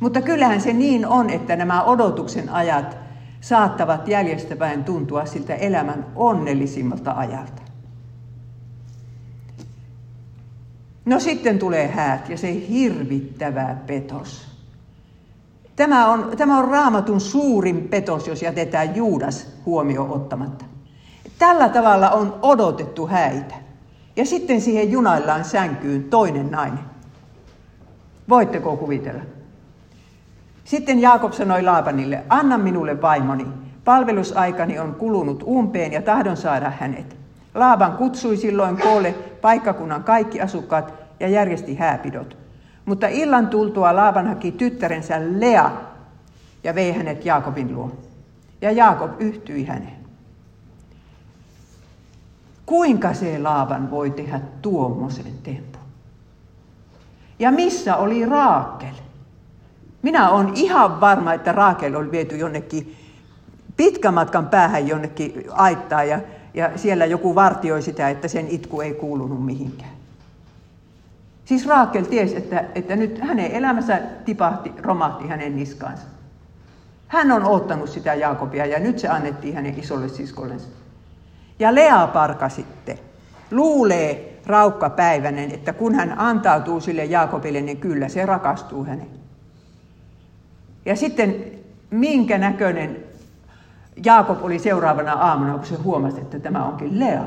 Mutta 0.00 0.20
kyllähän 0.20 0.60
se 0.60 0.72
niin 0.72 1.06
on, 1.06 1.30
että 1.30 1.56
nämä 1.56 1.82
odotuksen 1.82 2.48
ajat 2.48 2.96
saattavat 3.40 4.08
jäljestäpäin 4.08 4.84
tuntua 4.84 5.26
siltä 5.26 5.54
elämän 5.54 6.06
onnellisimmalta 6.16 7.12
ajalta. 7.12 7.62
No 11.04 11.20
sitten 11.20 11.58
tulee 11.58 11.88
häät 11.88 12.28
ja 12.28 12.38
se 12.38 12.68
hirvittävä 12.68 13.76
petos. 13.86 14.51
Tämä 15.82 16.06
on, 16.06 16.32
tämä 16.36 16.58
on 16.58 16.68
raamatun 16.68 17.20
suurin 17.20 17.88
petos, 17.88 18.28
jos 18.28 18.42
jätetään 18.42 18.96
Juudas 18.96 19.46
huomioon 19.66 20.10
ottamatta. 20.10 20.64
Tällä 21.38 21.68
tavalla 21.68 22.10
on 22.10 22.38
odotettu 22.42 23.06
häitä. 23.06 23.54
Ja 24.16 24.26
sitten 24.26 24.60
siihen 24.60 24.92
junaillaan 24.92 25.44
sänkyyn 25.44 26.04
toinen 26.04 26.50
nainen. 26.50 26.84
Voitteko 28.28 28.76
kuvitella? 28.76 29.22
Sitten 30.64 31.00
Jaakob 31.00 31.32
sanoi 31.32 31.62
Laapanille, 31.62 32.22
anna 32.28 32.58
minulle 32.58 33.02
vaimoni. 33.02 33.46
Palvelusaikani 33.84 34.78
on 34.78 34.94
kulunut 34.94 35.42
umpeen 35.46 35.92
ja 35.92 36.02
tahdon 36.02 36.36
saada 36.36 36.72
hänet. 36.78 37.16
Laaban 37.54 37.92
kutsui 37.92 38.36
silloin 38.36 38.76
koolle 38.76 39.14
paikkakunnan 39.40 40.04
kaikki 40.04 40.40
asukkaat 40.40 40.94
ja 41.20 41.28
järjesti 41.28 41.74
hääpidot. 41.74 42.41
Mutta 42.84 43.06
illan 43.06 43.48
tultua 43.48 43.96
Laaban 43.96 44.26
haki 44.26 44.52
tyttärensä 44.52 45.20
Lea 45.40 45.70
ja 46.64 46.74
vei 46.74 46.92
hänet 46.92 47.24
Jaakobin 47.24 47.74
luo. 47.74 47.92
Ja 48.60 48.70
Jaakob 48.70 49.20
yhtyi 49.20 49.66
häneen. 49.66 50.02
Kuinka 52.66 53.14
se 53.14 53.38
Laaban 53.38 53.90
voi 53.90 54.10
tehdä 54.10 54.40
tuommoisen 54.62 55.32
tempun? 55.42 55.82
Ja 57.38 57.52
missä 57.52 57.96
oli 57.96 58.26
Raakel? 58.26 58.94
Minä 60.02 60.30
olen 60.30 60.50
ihan 60.54 61.00
varma, 61.00 61.32
että 61.32 61.52
Raakel 61.52 61.94
oli 61.94 62.10
viety 62.10 62.36
jonnekin 62.36 62.96
pitkän 63.76 64.14
matkan 64.14 64.46
päähän 64.46 64.88
jonnekin 64.88 65.44
aittaa 65.50 66.04
ja, 66.04 66.20
ja 66.54 66.78
siellä 66.78 67.06
joku 67.06 67.34
vartioi 67.34 67.82
sitä, 67.82 68.10
että 68.10 68.28
sen 68.28 68.48
itku 68.48 68.80
ei 68.80 68.94
kuulunut 68.94 69.46
mihinkään. 69.46 70.01
Siis 71.44 71.66
Raakel 71.66 72.04
tiesi, 72.04 72.36
että, 72.36 72.64
että 72.74 72.96
nyt 72.96 73.18
hänen 73.20 73.50
elämänsä 73.50 74.00
tipahti, 74.24 74.72
romahti 74.82 75.28
hänen 75.28 75.56
niskaansa. 75.56 76.06
Hän 77.08 77.32
on 77.32 77.44
ottanut 77.44 77.90
sitä 77.90 78.14
Jaakobia 78.14 78.66
ja 78.66 78.78
nyt 78.78 78.98
se 78.98 79.08
annettiin 79.08 79.54
hänen 79.54 79.78
isolle 79.78 80.08
siskollensa. 80.08 80.68
Ja 81.58 81.74
Lea 81.74 82.06
parka 82.06 82.48
sitten 82.48 82.98
luulee 83.50 84.38
raukkapäiväinen, 84.46 85.50
että 85.50 85.72
kun 85.72 85.94
hän 85.94 86.18
antautuu 86.18 86.80
sille 86.80 87.04
Jaakobille, 87.04 87.60
niin 87.60 87.76
kyllä 87.76 88.08
se 88.08 88.26
rakastuu 88.26 88.84
häneen. 88.84 89.10
Ja 90.86 90.96
sitten 90.96 91.44
minkä 91.90 92.38
näköinen 92.38 92.96
Jaakob 94.04 94.44
oli 94.44 94.58
seuraavana 94.58 95.12
aamuna, 95.12 95.54
kun 95.58 95.66
se 95.66 95.74
huomasi, 95.74 96.20
että 96.20 96.38
tämä 96.38 96.64
onkin 96.64 97.00
Lea. 97.00 97.24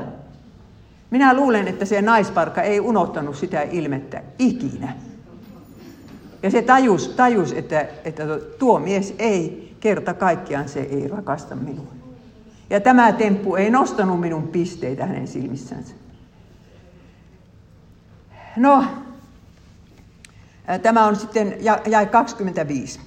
Minä 1.10 1.34
luulen, 1.34 1.68
että 1.68 1.84
se 1.84 2.02
naisparka 2.02 2.62
ei 2.62 2.80
unohtanut 2.80 3.36
sitä 3.36 3.62
ilmettä 3.62 4.22
ikinä. 4.38 4.92
Ja 6.42 6.50
se 6.50 6.62
tajus, 6.62 7.08
tajus 7.08 7.52
että, 7.52 7.86
että 8.04 8.24
tuo 8.58 8.78
mies 8.78 9.14
ei 9.18 9.76
kerta 9.80 10.14
kaikkiaan 10.14 10.68
se 10.68 10.80
ei 10.80 11.08
rakasta 11.08 11.56
minua. 11.56 11.92
Ja 12.70 12.80
tämä 12.80 13.12
temppu 13.12 13.56
ei 13.56 13.70
nostanut 13.70 14.20
minun 14.20 14.48
pisteitä 14.48 15.06
hänen 15.06 15.28
silmissänsä. 15.28 15.94
No, 18.56 18.84
tämä 20.82 21.06
on 21.06 21.16
sitten 21.16 21.56
jäi 21.86 22.06
25. 22.06 23.00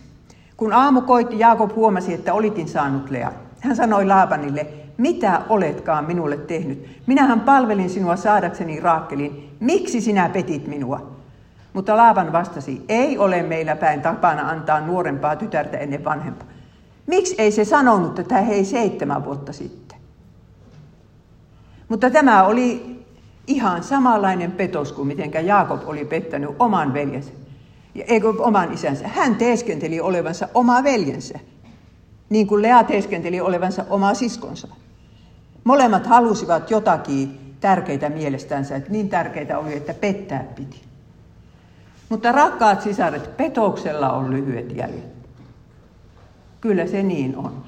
Kun 0.57 0.73
aamu 0.73 1.01
koitti, 1.01 1.39
Jaakob 1.39 1.75
huomasi, 1.75 2.13
että 2.13 2.33
olikin 2.33 2.67
saanut 2.67 3.09
Lea. 3.09 3.31
Hän 3.59 3.75
sanoi 3.75 4.05
Laapanille, 4.05 4.67
mitä 4.97 5.41
oletkaan 5.49 6.05
minulle 6.05 6.37
tehnyt? 6.37 6.87
Minähän 7.07 7.39
palvelin 7.39 7.89
sinua 7.89 8.15
saadakseni 8.15 8.79
Raakkelin. 8.79 9.49
Miksi 9.59 10.01
sinä 10.01 10.29
petit 10.29 10.67
minua? 10.67 11.11
Mutta 11.73 11.97
Laaban 11.97 12.31
vastasi, 12.31 12.81
ei 12.89 13.17
ole 13.17 13.43
meillä 13.43 13.75
päin 13.75 14.01
tapana 14.01 14.49
antaa 14.49 14.79
nuorempaa 14.79 15.35
tytärtä 15.35 15.77
ennen 15.77 16.03
vanhempaa. 16.03 16.47
Miksi 17.07 17.35
ei 17.37 17.51
se 17.51 17.65
sanonut 17.65 18.15
tätä 18.15 18.41
hei 18.41 18.65
seitsemän 18.65 19.25
vuotta 19.25 19.53
sitten? 19.53 19.97
Mutta 21.89 22.09
tämä 22.09 22.43
oli 22.43 22.99
ihan 23.47 23.83
samanlainen 23.83 24.51
petos 24.51 24.91
kuin 24.91 25.07
miten 25.07 25.45
Jaakob 25.45 25.81
oli 25.85 26.05
pettänyt 26.05 26.49
oman 26.59 26.93
veljensä, 26.93 27.31
eikö 27.95 28.29
oman 28.39 28.73
isänsä. 28.73 29.07
Hän 29.07 29.35
teeskenteli 29.35 29.99
olevansa 29.99 30.47
oma 30.53 30.83
veljensä, 30.83 31.39
niin 32.29 32.47
kuin 32.47 32.61
Lea 32.61 32.83
teeskenteli 32.83 33.41
olevansa 33.41 33.85
oma 33.89 34.13
siskonsa. 34.13 34.67
Molemmat 35.63 36.07
halusivat 36.07 36.71
jotakin 36.71 37.55
tärkeitä 37.59 38.09
mielestänsä, 38.09 38.75
että 38.75 38.91
niin 38.91 39.09
tärkeitä 39.09 39.59
oli, 39.59 39.77
että 39.77 39.93
pettää 39.93 40.43
piti. 40.55 40.81
Mutta 42.09 42.31
rakkaat 42.31 42.81
sisaret, 42.81 43.37
petoksella 43.37 44.13
on 44.13 44.31
lyhyet 44.31 44.75
jäljet. 44.75 45.19
Kyllä 46.61 46.87
se 46.87 47.03
niin 47.03 47.37
on. 47.37 47.63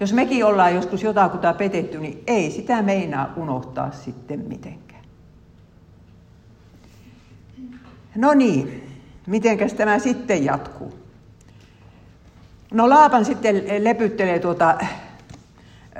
Jos 0.00 0.12
mekin 0.12 0.44
ollaan 0.44 0.74
joskus 0.74 1.02
jotakuta 1.02 1.54
petetty, 1.54 1.98
niin 1.98 2.22
ei 2.26 2.50
sitä 2.50 2.82
meinaa 2.82 3.32
unohtaa 3.36 3.90
sitten 3.90 4.40
mitenkään. 4.40 5.04
No 8.16 8.34
niin, 8.34 8.88
mitenkäs 9.26 9.74
tämä 9.74 9.98
sitten 9.98 10.44
jatkuu? 10.44 11.01
No 12.72 12.88
Laapan 12.88 13.24
sitten 13.24 13.64
lepyttelee 13.78 14.38
tuota 14.38 14.78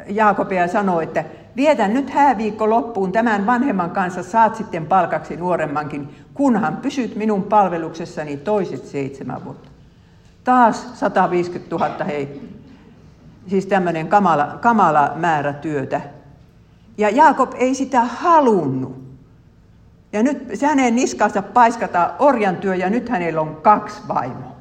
Jaakobia 0.09 0.61
ja 0.61 0.69
sanoo, 0.69 1.01
että 1.01 1.25
vietän 1.57 1.95
nyt 1.95 2.11
hääviikko 2.11 2.71
loppuun 2.71 3.13
tämän 3.13 3.47
vanhemman 3.47 3.91
kanssa, 3.91 4.23
saat 4.23 4.57
sitten 4.57 4.87
palkaksi 4.87 5.37
nuoremmankin, 5.37 6.09
kunhan 6.35 6.77
pysyt 6.77 7.17
minun 7.17 7.43
palveluksessani 7.43 8.37
toiset 8.37 8.87
seitsemän 8.87 9.45
vuotta. 9.45 9.71
Taas 10.45 11.01
150 11.01 11.77
000, 11.77 12.05
hei, 12.05 12.41
siis 13.47 13.67
tämmöinen 13.67 14.09
kamala, 14.09 14.59
kamala 14.61 15.13
määrä 15.17 15.53
työtä. 15.53 16.01
Ja 16.99 17.11
Jaakob 17.11 17.53
ei 17.55 17.75
sitä 17.75 18.01
halunnut. 18.05 19.03
Ja 20.13 20.23
nyt 20.23 20.63
hänen 20.63 20.97
niskansa 20.97 21.43
paiskata 21.43 22.11
orjan 22.19 22.57
työ 22.57 22.75
ja 22.75 22.91
nyt 22.91 23.09
hänellä 23.09 23.41
on 23.41 23.57
kaksi 23.57 24.03
vaimoa. 24.09 24.52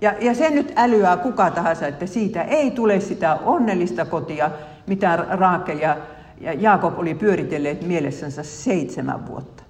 Ja, 0.00 0.14
ja 0.20 0.34
sen 0.34 0.54
nyt 0.54 0.72
älyää 0.76 1.16
kuka 1.16 1.50
tahansa, 1.50 1.86
että 1.86 2.06
siitä 2.06 2.42
ei 2.42 2.70
tule 2.70 3.00
sitä 3.00 3.34
onnellista 3.34 4.04
kotia, 4.04 4.50
mitä 4.86 5.16
Raakel 5.16 5.78
ja, 5.78 5.96
ja 6.40 6.52
Jaakob 6.52 6.98
oli 6.98 7.14
pyöritelleet 7.14 7.86
mielessänsä 7.86 8.42
seitsemän 8.42 9.26
vuotta. 9.26 9.62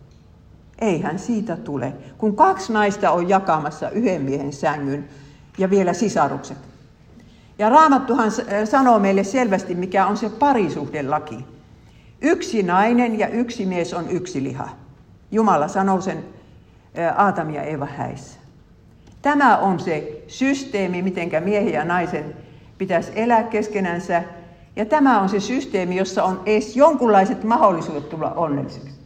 Eihän 0.80 1.18
siitä 1.18 1.56
tule, 1.56 1.92
kun 2.18 2.36
kaksi 2.36 2.72
naista 2.72 3.10
on 3.10 3.28
jakamassa 3.28 3.90
yhden 3.90 4.22
miehen 4.22 4.52
sängyn 4.52 5.08
ja 5.58 5.70
vielä 5.70 5.92
sisarukset. 5.92 6.58
Ja 7.58 7.68
Raamattuhan 7.68 8.30
sanoo 8.64 8.98
meille 8.98 9.24
selvästi, 9.24 9.74
mikä 9.74 10.06
on 10.06 10.16
se 10.16 10.28
parisuhdelaki. 10.30 11.44
Yksi 12.20 12.62
nainen 12.62 13.18
ja 13.18 13.28
yksi 13.28 13.66
mies 13.66 13.94
on 13.94 14.10
yksi 14.10 14.42
liha. 14.42 14.68
Jumala 15.30 15.68
sanoo 15.68 16.00
sen 16.00 16.24
Aatam 17.16 17.50
ja 17.50 17.62
Eva 17.62 17.86
häissä. 17.86 18.45
Tämä 19.22 19.58
on 19.58 19.80
se 19.80 20.22
systeemi, 20.26 21.02
miten 21.02 21.30
miehen 21.44 21.72
ja 21.72 21.84
naisen 21.84 22.34
pitäisi 22.78 23.12
elää 23.14 23.42
keskenänsä. 23.42 24.22
Ja 24.76 24.84
tämä 24.86 25.20
on 25.20 25.28
se 25.28 25.40
systeemi, 25.40 25.96
jossa 25.96 26.24
on 26.24 26.42
edes 26.46 26.76
jonkunlaiset 26.76 27.44
mahdollisuudet 27.44 28.08
tulla 28.08 28.30
onnelliseksi. 28.30 29.00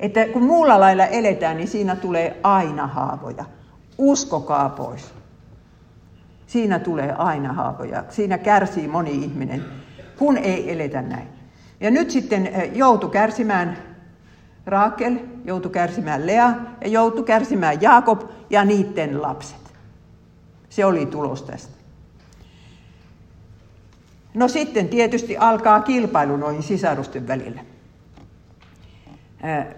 Että 0.00 0.26
kun 0.26 0.42
muulla 0.42 0.80
lailla 0.80 1.06
eletään, 1.06 1.56
niin 1.56 1.68
siinä 1.68 1.96
tulee 1.96 2.40
aina 2.42 2.86
haavoja. 2.86 3.44
Uskokaa 3.98 4.68
pois. 4.68 5.14
Siinä 6.46 6.78
tulee 6.78 7.12
aina 7.12 7.52
haavoja. 7.52 8.04
Siinä 8.08 8.38
kärsii 8.38 8.88
moni 8.88 9.10
ihminen, 9.10 9.64
kun 10.18 10.36
ei 10.36 10.72
eletä 10.72 11.02
näin. 11.02 11.28
Ja 11.80 11.90
nyt 11.90 12.10
sitten 12.10 12.46
eh, 12.46 12.70
joutu 12.74 13.08
kärsimään 13.08 13.76
Raakel, 14.66 15.16
joutu 15.44 15.68
kärsimään 15.68 16.26
Lea 16.26 16.54
ja 16.80 16.88
joutu 16.88 17.22
kärsimään 17.22 17.82
Jaakob 17.82 18.20
ja 18.50 18.64
niiden 18.64 19.22
lapset. 19.22 19.74
Se 20.68 20.84
oli 20.84 21.06
tulos 21.06 21.42
tästä. 21.42 21.80
No 24.34 24.48
sitten 24.48 24.88
tietysti 24.88 25.36
alkaa 25.36 25.80
kilpailu 25.80 26.36
noihin 26.36 26.62
sisarusten 26.62 27.28
välillä. 27.28 27.60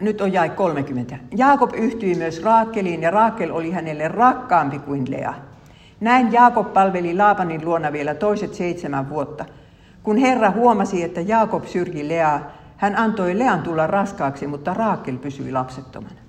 Nyt 0.01 0.21
on 0.21 0.33
jäi 0.33 0.51
30. 0.51 1.19
Jaakob 1.37 1.75
yhtyi 1.75 2.15
myös 2.15 2.43
Raakeliin 2.43 3.03
ja 3.03 3.11
Raakel 3.11 3.51
oli 3.51 3.71
hänelle 3.71 4.09
rakkaampi 4.09 4.79
kuin 4.79 5.11
Lea. 5.11 5.35
Näin 6.01 6.33
Jaakob 6.33 6.73
palveli 6.73 7.17
Laapanin 7.17 7.65
luona 7.65 7.93
vielä 7.93 8.15
toiset 8.15 8.55
seitsemän 8.55 9.09
vuotta. 9.09 9.45
Kun 10.03 10.17
Herra 10.17 10.51
huomasi, 10.51 11.03
että 11.03 11.21
Jaakob 11.21 11.65
syrji 11.65 12.09
Leaa, 12.09 12.41
hän 12.77 12.97
antoi 12.97 13.39
Lean 13.39 13.63
tulla 13.63 13.87
raskaaksi, 13.87 14.47
mutta 14.47 14.75
Raakel 14.75 15.17
pysyi 15.17 15.53
lapsettomana. 15.53 16.22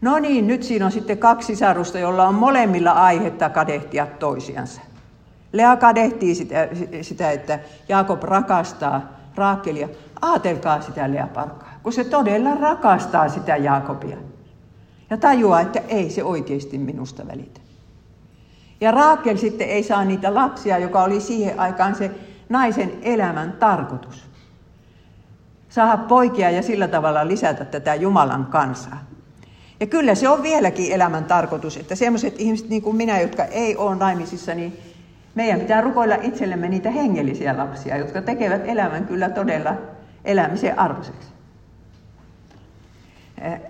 No 0.00 0.18
niin, 0.18 0.46
nyt 0.46 0.62
siinä 0.62 0.86
on 0.86 0.92
sitten 0.92 1.18
kaksi 1.18 1.46
sisarusta, 1.46 1.98
jolla 1.98 2.28
on 2.28 2.34
molemmilla 2.34 2.90
aihetta 2.90 3.50
kadehtia 3.50 4.06
toisiansa. 4.06 4.80
Lea 5.52 5.76
kadehtii 5.76 6.34
sitä, 6.34 6.68
sitä 7.02 7.30
että 7.30 7.58
Jaakob 7.88 8.22
rakastaa 8.22 9.02
Raakelia. 9.34 9.88
Aatelkaa 10.22 10.80
sitä 10.80 11.12
Lea 11.12 11.26
parkaa, 11.26 11.74
kun 11.82 11.92
se 11.92 12.04
todella 12.04 12.54
rakastaa 12.54 13.28
sitä 13.28 13.56
Jaakobia. 13.56 14.16
Ja 15.10 15.16
tajuaa, 15.16 15.60
että 15.60 15.80
ei 15.88 16.10
se 16.10 16.24
oikeasti 16.24 16.78
minusta 16.78 17.26
välitä. 17.26 17.60
Ja 18.80 18.90
Raakel 18.90 19.36
sitten 19.36 19.68
ei 19.68 19.82
saa 19.82 20.04
niitä 20.04 20.34
lapsia, 20.34 20.78
joka 20.78 21.02
oli 21.02 21.20
siihen 21.20 21.60
aikaan 21.60 21.94
se 21.94 22.10
naisen 22.48 22.92
elämän 23.02 23.52
tarkoitus. 23.52 24.30
Saada 25.68 25.96
poikia 25.96 26.50
ja 26.50 26.62
sillä 26.62 26.88
tavalla 26.88 27.28
lisätä 27.28 27.64
tätä 27.64 27.94
Jumalan 27.94 28.46
kansaa. 28.46 28.98
Ja 29.80 29.86
kyllä 29.86 30.14
se 30.14 30.28
on 30.28 30.42
vieläkin 30.42 30.92
elämän 30.92 31.24
tarkoitus, 31.24 31.76
että 31.76 31.94
sellaiset 31.94 32.34
ihmiset 32.38 32.68
niin 32.68 32.82
kuin 32.82 32.96
minä, 32.96 33.20
jotka 33.20 33.44
ei 33.44 33.76
ole 33.76 33.94
naimisissa, 33.94 34.54
niin 34.54 34.78
meidän 35.34 35.60
pitää 35.60 35.80
rukoilla 35.80 36.14
itsellemme 36.22 36.68
niitä 36.68 36.90
hengellisiä 36.90 37.56
lapsia, 37.56 37.96
jotka 37.96 38.22
tekevät 38.22 38.62
elämän 38.64 39.06
kyllä 39.06 39.30
todella 39.30 39.74
elämisen 40.24 40.78
arvoiseksi. 40.78 41.28
Eh, 43.40 43.60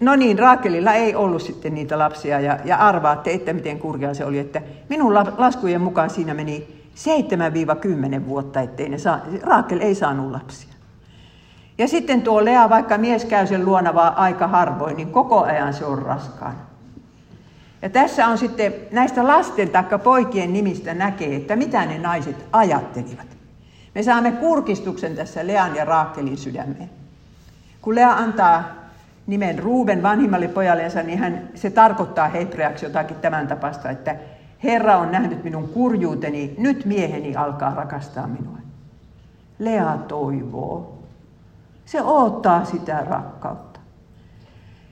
no 0.00 0.16
niin, 0.16 0.38
Raakelilla 0.38 0.92
ei 0.92 1.14
ollut 1.14 1.42
sitten 1.42 1.74
niitä 1.74 1.98
lapsia 1.98 2.40
ja, 2.40 2.58
ja 2.64 2.76
arvaatte, 2.76 3.32
että 3.32 3.52
miten 3.52 3.78
kurjaa 3.78 4.14
se 4.14 4.24
oli, 4.24 4.38
että 4.38 4.62
minun 4.88 5.14
laskujen 5.14 5.80
mukaan 5.80 6.10
siinä 6.10 6.34
meni 6.34 6.84
7-10 8.20 8.26
vuotta, 8.26 8.60
ettei 8.60 8.88
ne 8.88 8.98
saa, 8.98 9.20
Raakel 9.42 9.80
ei 9.80 9.94
saanut 9.94 10.30
lapsia. 10.30 10.73
Ja 11.78 11.88
sitten 11.88 12.22
tuo 12.22 12.44
Lea, 12.44 12.68
vaikka 12.68 12.98
mies 12.98 13.24
käy 13.24 13.46
sen 13.46 13.64
luona 13.64 13.94
vaan 13.94 14.16
aika 14.16 14.46
harvoin, 14.46 14.96
niin 14.96 15.10
koko 15.10 15.42
ajan 15.42 15.74
se 15.74 15.84
on 15.84 15.98
raskaana. 15.98 16.58
Ja 17.82 17.90
tässä 17.90 18.26
on 18.26 18.38
sitten 18.38 18.74
näistä 18.90 19.26
lasten 19.26 19.70
tai 19.70 19.84
poikien 20.04 20.52
nimistä 20.52 20.94
näkee, 20.94 21.36
että 21.36 21.56
mitä 21.56 21.86
ne 21.86 21.98
naiset 21.98 22.36
ajattelivat. 22.52 23.26
Me 23.94 24.02
saamme 24.02 24.32
kurkistuksen 24.32 25.16
tässä 25.16 25.46
Lean 25.46 25.76
ja 25.76 25.84
Raakelin 25.84 26.36
sydämeen. 26.36 26.90
Kun 27.82 27.94
Lea 27.94 28.12
antaa 28.12 28.64
nimen 29.26 29.58
Ruuben 29.58 30.02
vanhimmalle 30.02 30.48
pojallensa, 30.48 31.02
niin 31.02 31.18
hän, 31.18 31.48
se 31.54 31.70
tarkoittaa 31.70 32.28
hebreaksi 32.28 32.86
jotakin 32.86 33.16
tämän 33.16 33.48
tapasta, 33.48 33.90
että 33.90 34.16
Herra 34.64 34.96
on 34.96 35.12
nähnyt 35.12 35.44
minun 35.44 35.68
kurjuuteni, 35.68 36.54
nyt 36.58 36.84
mieheni 36.84 37.36
alkaa 37.36 37.74
rakastaa 37.74 38.26
minua. 38.26 38.58
Lea 39.58 39.98
toivoo. 40.08 40.93
Se 41.84 42.02
odottaa 42.02 42.64
sitä 42.64 43.04
rakkautta. 43.08 43.80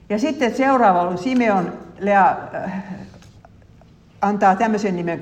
Ja 0.09 0.19
sitten 0.19 0.55
seuraava 0.55 1.01
on 1.01 1.17
Simeon, 1.17 1.73
Lea 1.99 2.37
äh, 2.55 2.83
antaa 4.21 4.55
tämmöisen 4.55 4.95
nimen, 4.95 5.19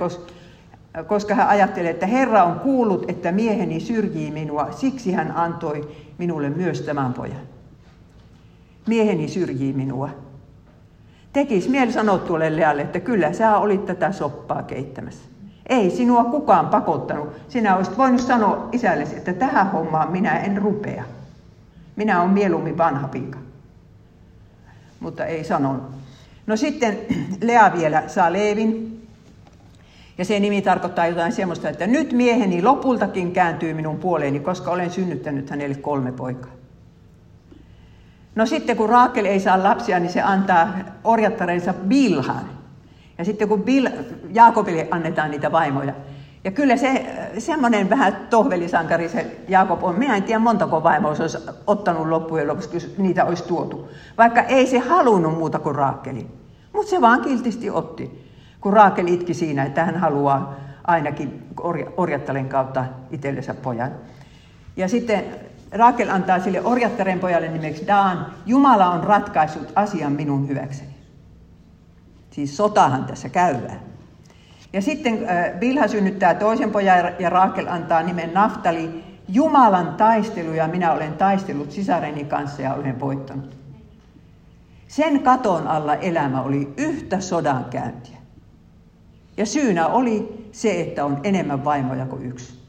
koska 1.07 1.35
hän 1.35 1.47
ajattelee, 1.47 1.91
että 1.91 2.07
Herra 2.07 2.43
on 2.43 2.59
kuullut, 2.59 3.05
että 3.07 3.31
mieheni 3.31 3.79
syrjii 3.79 4.31
minua, 4.31 4.71
siksi 4.71 5.11
hän 5.11 5.31
antoi 5.35 5.95
minulle 6.17 6.49
myös 6.49 6.81
tämän 6.81 7.13
pojan. 7.13 7.41
Mieheni 8.87 9.27
syrjii 9.27 9.73
minua. 9.73 10.09
Tekis 11.33 11.69
mieli 11.69 11.91
sanoa 11.91 12.17
tuolle 12.17 12.55
Lealle, 12.55 12.81
että 12.81 12.99
kyllä 12.99 13.33
sä 13.33 13.57
olit 13.57 13.85
tätä 13.85 14.11
soppaa 14.11 14.63
keittämässä. 14.63 15.29
Ei 15.69 15.89
sinua 15.89 16.23
kukaan 16.23 16.67
pakottanut. 16.67 17.29
Sinä 17.47 17.75
olisit 17.75 17.97
voinut 17.97 18.21
sanoa 18.21 18.69
isällesi, 18.71 19.17
että 19.17 19.33
tähän 19.33 19.71
hommaan 19.71 20.11
minä 20.11 20.39
en 20.39 20.57
rupea. 20.57 21.03
Minä 21.95 22.21
olen 22.21 22.33
mieluummin 22.33 22.77
vanha 22.77 23.07
pika. 23.07 23.37
Mutta 24.99 25.25
ei 25.25 25.43
sanonut. 25.43 25.83
No 26.47 26.57
sitten 26.57 26.97
Lea 27.47 27.71
vielä 27.73 28.03
saa 28.07 28.33
Leevin. 28.33 28.97
Ja 30.17 30.25
se 30.25 30.39
nimi 30.39 30.61
tarkoittaa 30.61 31.07
jotain 31.07 31.31
semmoista, 31.31 31.69
että 31.69 31.87
nyt 31.87 32.13
mieheni 32.13 32.61
lopultakin 32.61 33.31
kääntyy 33.31 33.73
minun 33.73 33.97
puoleeni, 33.97 34.39
koska 34.39 34.71
olen 34.71 34.91
synnyttänyt 34.91 35.49
hänelle 35.49 35.75
kolme 35.75 36.11
poikaa. 36.11 36.51
No 38.35 38.45
sitten 38.45 38.77
kun 38.77 38.89
Raakel 38.89 39.25
ei 39.25 39.39
saa 39.39 39.63
lapsia, 39.63 39.99
niin 39.99 40.11
se 40.11 40.21
antaa 40.21 40.73
orjattareensa 41.03 41.73
Bilhan. 41.73 42.49
Ja 43.17 43.25
sitten 43.25 43.47
kun 43.47 43.63
Bil, 43.63 43.89
Jaakobille 44.33 44.87
annetaan 44.91 45.31
niitä 45.31 45.51
vaimoja. 45.51 45.93
Ja 46.43 46.51
kyllä 46.51 46.77
se 46.77 47.05
semmoinen 47.37 47.89
vähän 47.89 48.27
tohvelisankari 48.29 49.09
se 49.09 49.37
Jaakob 49.47 49.83
on. 49.83 49.99
Minä 49.99 50.15
en 50.15 50.23
tiedä 50.23 50.39
montako 50.39 50.83
vaimoa 50.83 51.15
se 51.15 51.21
olisi 51.21 51.37
ottanut 51.67 52.07
loppujen 52.07 52.47
lopuksi, 52.47 52.95
niitä 52.97 53.25
olisi 53.25 53.43
tuotu. 53.43 53.89
Vaikka 54.17 54.41
ei 54.41 54.67
se 54.67 54.79
halunnut 54.79 55.37
muuta 55.37 55.59
kuin 55.59 55.75
Raakeli. 55.75 56.27
Mutta 56.73 56.89
se 56.89 57.01
vaan 57.01 57.21
kiltisti 57.21 57.69
otti, 57.69 58.31
kun 58.61 58.73
Raakel 58.73 59.07
itki 59.07 59.33
siinä, 59.33 59.63
että 59.63 59.85
hän 59.85 59.97
haluaa 59.97 60.55
ainakin 60.87 61.43
orjattaren 61.97 62.49
kautta 62.49 62.85
itsellensä 63.11 63.53
pojan. 63.53 63.91
Ja 64.77 64.87
sitten 64.87 65.23
Raakel 65.71 66.09
antaa 66.09 66.39
sille 66.39 66.61
orjattaren 66.61 67.19
pojalle 67.19 67.47
nimeksi 67.47 67.87
Daan, 67.87 68.25
Jumala 68.45 68.91
on 68.91 69.03
ratkaissut 69.03 69.71
asian 69.75 70.11
minun 70.11 70.47
hyväkseni. 70.47 70.95
Siis 72.31 72.57
sotahan 72.57 73.05
tässä 73.05 73.29
käydään. 73.29 73.90
Ja 74.73 74.81
sitten 74.81 75.19
Bilha 75.59 75.87
synnyttää 75.87 76.33
toisen 76.33 76.71
pojan 76.71 77.13
ja 77.19 77.29
Raakel 77.29 77.67
antaa 77.67 78.03
nimen 78.03 78.33
Naftali, 78.33 79.03
Jumalan 79.29 79.93
taistelu 79.97 80.53
ja 80.53 80.67
minä 80.67 80.93
olen 80.93 81.13
taistellut 81.13 81.71
sisareni 81.71 82.25
kanssa 82.25 82.61
ja 82.61 82.73
olen 82.73 82.99
voittanut. 82.99 83.57
Sen 84.87 85.23
katon 85.23 85.67
alla 85.67 85.95
elämä 85.95 86.41
oli 86.41 86.73
yhtä 86.77 87.19
sodankäyntiä. 87.19 88.17
Ja 89.37 89.45
syynä 89.45 89.87
oli 89.87 90.47
se, 90.51 90.81
että 90.81 91.05
on 91.05 91.19
enemmän 91.23 91.65
vaimoja 91.65 92.05
kuin 92.05 92.25
yksi. 92.25 92.61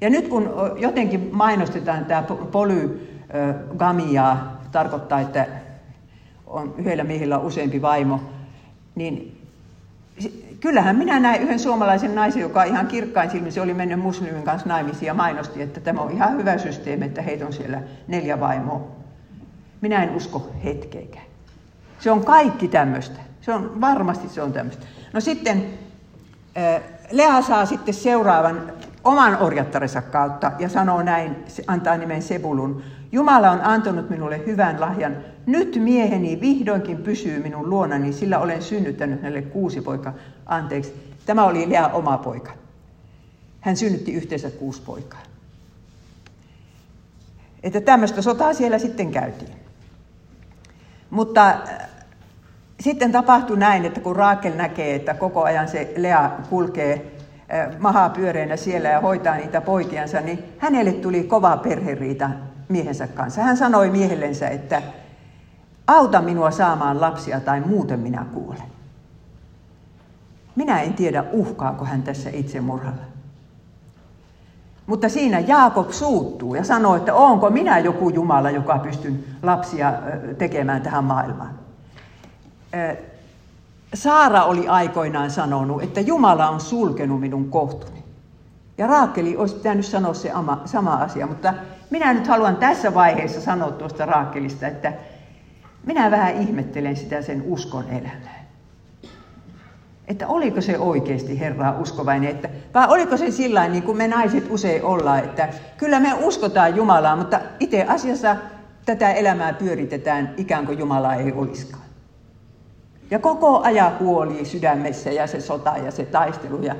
Ja 0.00 0.10
nyt 0.10 0.28
kun 0.28 0.50
jotenkin 0.76 1.28
mainostetaan 1.32 2.04
tämä 2.04 2.22
polygamiaa, 2.52 4.60
tarkoittaa, 4.72 5.20
että 5.20 5.46
on 6.46 6.74
yhdellä 6.78 7.04
miehellä 7.04 7.38
useampi 7.38 7.82
vaimo, 7.82 8.20
niin 8.94 9.42
kyllähän 10.60 10.96
minä 10.96 11.20
näin 11.20 11.42
yhden 11.42 11.58
suomalaisen 11.58 12.14
naisen, 12.14 12.42
joka 12.42 12.64
ihan 12.64 12.86
kirkkain 12.86 13.30
silmin, 13.30 13.52
se 13.52 13.60
oli 13.60 13.74
mennyt 13.74 14.00
muslimin 14.00 14.42
kanssa 14.42 14.68
naimisiin 14.68 15.06
ja 15.06 15.14
mainosti, 15.14 15.62
että 15.62 15.80
tämä 15.80 16.00
on 16.00 16.10
ihan 16.10 16.38
hyvä 16.38 16.58
systeemi, 16.58 17.04
että 17.04 17.22
heitä 17.22 17.46
on 17.46 17.52
siellä 17.52 17.82
neljä 18.08 18.40
vaimoa. 18.40 18.86
Minä 19.80 20.02
en 20.02 20.10
usko 20.10 20.50
hetkeäkään. 20.64 21.26
Se 22.00 22.10
on 22.10 22.24
kaikki 22.24 22.68
tämmöistä. 22.68 23.20
Se 23.40 23.54
on, 23.54 23.80
varmasti 23.80 24.28
se 24.28 24.42
on 24.42 24.52
tämmöistä. 24.52 24.86
No 25.12 25.20
sitten 25.20 25.66
Lea 27.10 27.42
saa 27.42 27.66
sitten 27.66 27.94
seuraavan 27.94 28.72
oman 29.04 29.38
orjattarensa 29.38 30.02
kautta 30.02 30.52
ja 30.58 30.68
sanoo 30.68 31.02
näin, 31.02 31.36
antaa 31.66 31.96
nimen 31.96 32.22
Sebulun. 32.22 32.82
Jumala 33.12 33.50
on 33.50 33.60
antanut 33.60 34.10
minulle 34.10 34.46
hyvän 34.46 34.80
lahjan. 34.80 35.16
Nyt 35.46 35.76
mieheni 35.76 36.40
vihdoinkin 36.40 36.96
pysyy 36.96 37.42
minun 37.42 37.70
luonani, 37.70 38.12
sillä 38.12 38.38
olen 38.38 38.62
synnyttänyt 38.62 39.22
hänelle 39.22 39.42
kuusi 39.42 39.80
poika. 39.80 40.12
Anteeksi, 40.46 41.14
tämä 41.26 41.44
oli 41.44 41.70
Lea 41.70 41.88
oma 41.88 42.18
poika. 42.18 42.52
Hän 43.60 43.76
synnytti 43.76 44.12
yhteensä 44.12 44.50
kuusi 44.50 44.82
poikaa. 44.82 45.22
Että 47.62 47.80
tämmöistä 47.80 48.22
sotaa 48.22 48.54
siellä 48.54 48.78
sitten 48.78 49.10
käytiin. 49.10 49.54
Mutta 51.10 51.48
äh, 51.48 51.88
sitten 52.80 53.12
tapahtui 53.12 53.58
näin, 53.58 53.84
että 53.84 54.00
kun 54.00 54.16
Raakel 54.16 54.54
näkee, 54.54 54.94
että 54.94 55.14
koko 55.14 55.42
ajan 55.42 55.68
se 55.68 55.94
Lea 55.96 56.30
kulkee 56.50 57.12
äh, 57.54 57.78
mahaa 57.78 58.10
pyöreänä 58.10 58.56
siellä 58.56 58.88
ja 58.88 59.00
hoitaa 59.00 59.36
niitä 59.36 59.60
poikiansa, 59.60 60.20
niin 60.20 60.44
hänelle 60.58 60.92
tuli 60.92 61.24
kova 61.24 61.56
perheriita 61.56 62.30
miehensä 62.68 63.06
kanssa. 63.06 63.42
Hän 63.42 63.56
sanoi 63.56 63.90
miehellensä, 63.90 64.48
että 64.48 64.82
auta 65.86 66.22
minua 66.22 66.50
saamaan 66.50 67.00
lapsia 67.00 67.40
tai 67.40 67.60
muuten 67.60 68.00
minä 68.00 68.26
kuolen. 68.34 68.76
Minä 70.56 70.80
en 70.80 70.94
tiedä, 70.94 71.24
uhkaako 71.32 71.84
hän 71.84 72.02
tässä 72.02 72.30
itsemurhalla. 72.32 73.02
Mutta 74.86 75.08
siinä 75.08 75.38
Jaakob 75.38 75.90
suuttuu 75.90 76.54
ja 76.54 76.64
sanoo, 76.64 76.96
että 76.96 77.14
onko 77.14 77.50
minä 77.50 77.78
joku 77.78 78.10
Jumala, 78.10 78.50
joka 78.50 78.78
pystyn 78.78 79.24
lapsia 79.42 79.92
tekemään 80.38 80.82
tähän 80.82 81.04
maailmaan. 81.04 81.50
Saara 83.94 84.44
oli 84.44 84.68
aikoinaan 84.68 85.30
sanonut, 85.30 85.82
että 85.82 86.00
Jumala 86.00 86.48
on 86.48 86.60
sulkenut 86.60 87.20
minun 87.20 87.50
kohtuni. 87.50 88.04
Ja 88.78 88.86
Raakeli 88.86 89.36
olisi 89.36 89.54
pitänyt 89.54 89.86
sanoa 89.86 90.14
se 90.14 90.32
sama 90.64 90.94
asia, 90.94 91.26
mutta 91.26 91.54
minä 91.90 92.14
nyt 92.14 92.26
haluan 92.26 92.56
tässä 92.56 92.94
vaiheessa 92.94 93.40
sanoa 93.40 93.70
tuosta 93.70 94.06
Raakelista, 94.06 94.66
että 94.66 94.92
minä 95.86 96.10
vähän 96.10 96.34
ihmettelen 96.34 96.96
sitä 96.96 97.22
sen 97.22 97.42
uskon 97.46 97.84
elämää 97.90 98.46
että 100.08 100.26
oliko 100.28 100.60
se 100.60 100.78
oikeasti 100.78 101.40
Herraa 101.40 101.78
uskovainen, 101.78 102.30
että, 102.30 102.48
vai 102.74 102.86
oliko 102.88 103.16
se 103.16 103.30
sillä 103.30 103.68
niin 103.68 103.82
kuin 103.82 103.96
me 103.96 104.08
naiset 104.08 104.46
usein 104.50 104.84
ollaan, 104.84 105.18
että 105.18 105.48
kyllä 105.76 106.00
me 106.00 106.14
uskotaan 106.14 106.76
Jumalaa, 106.76 107.16
mutta 107.16 107.40
itse 107.60 107.84
asiassa 107.88 108.36
tätä 108.84 109.12
elämää 109.12 109.52
pyöritetään 109.52 110.34
ikään 110.36 110.66
kuin 110.66 110.78
Jumalaa 110.78 111.14
ei 111.14 111.32
olisikaan. 111.32 111.82
Ja 113.10 113.18
koko 113.18 113.60
ajan 113.60 113.98
huoli 113.98 114.44
sydämessä 114.44 115.10
ja 115.10 115.26
se 115.26 115.40
sota 115.40 115.76
ja 115.84 115.90
se 115.90 116.04
taistelu 116.04 116.62
ja, 116.62 116.76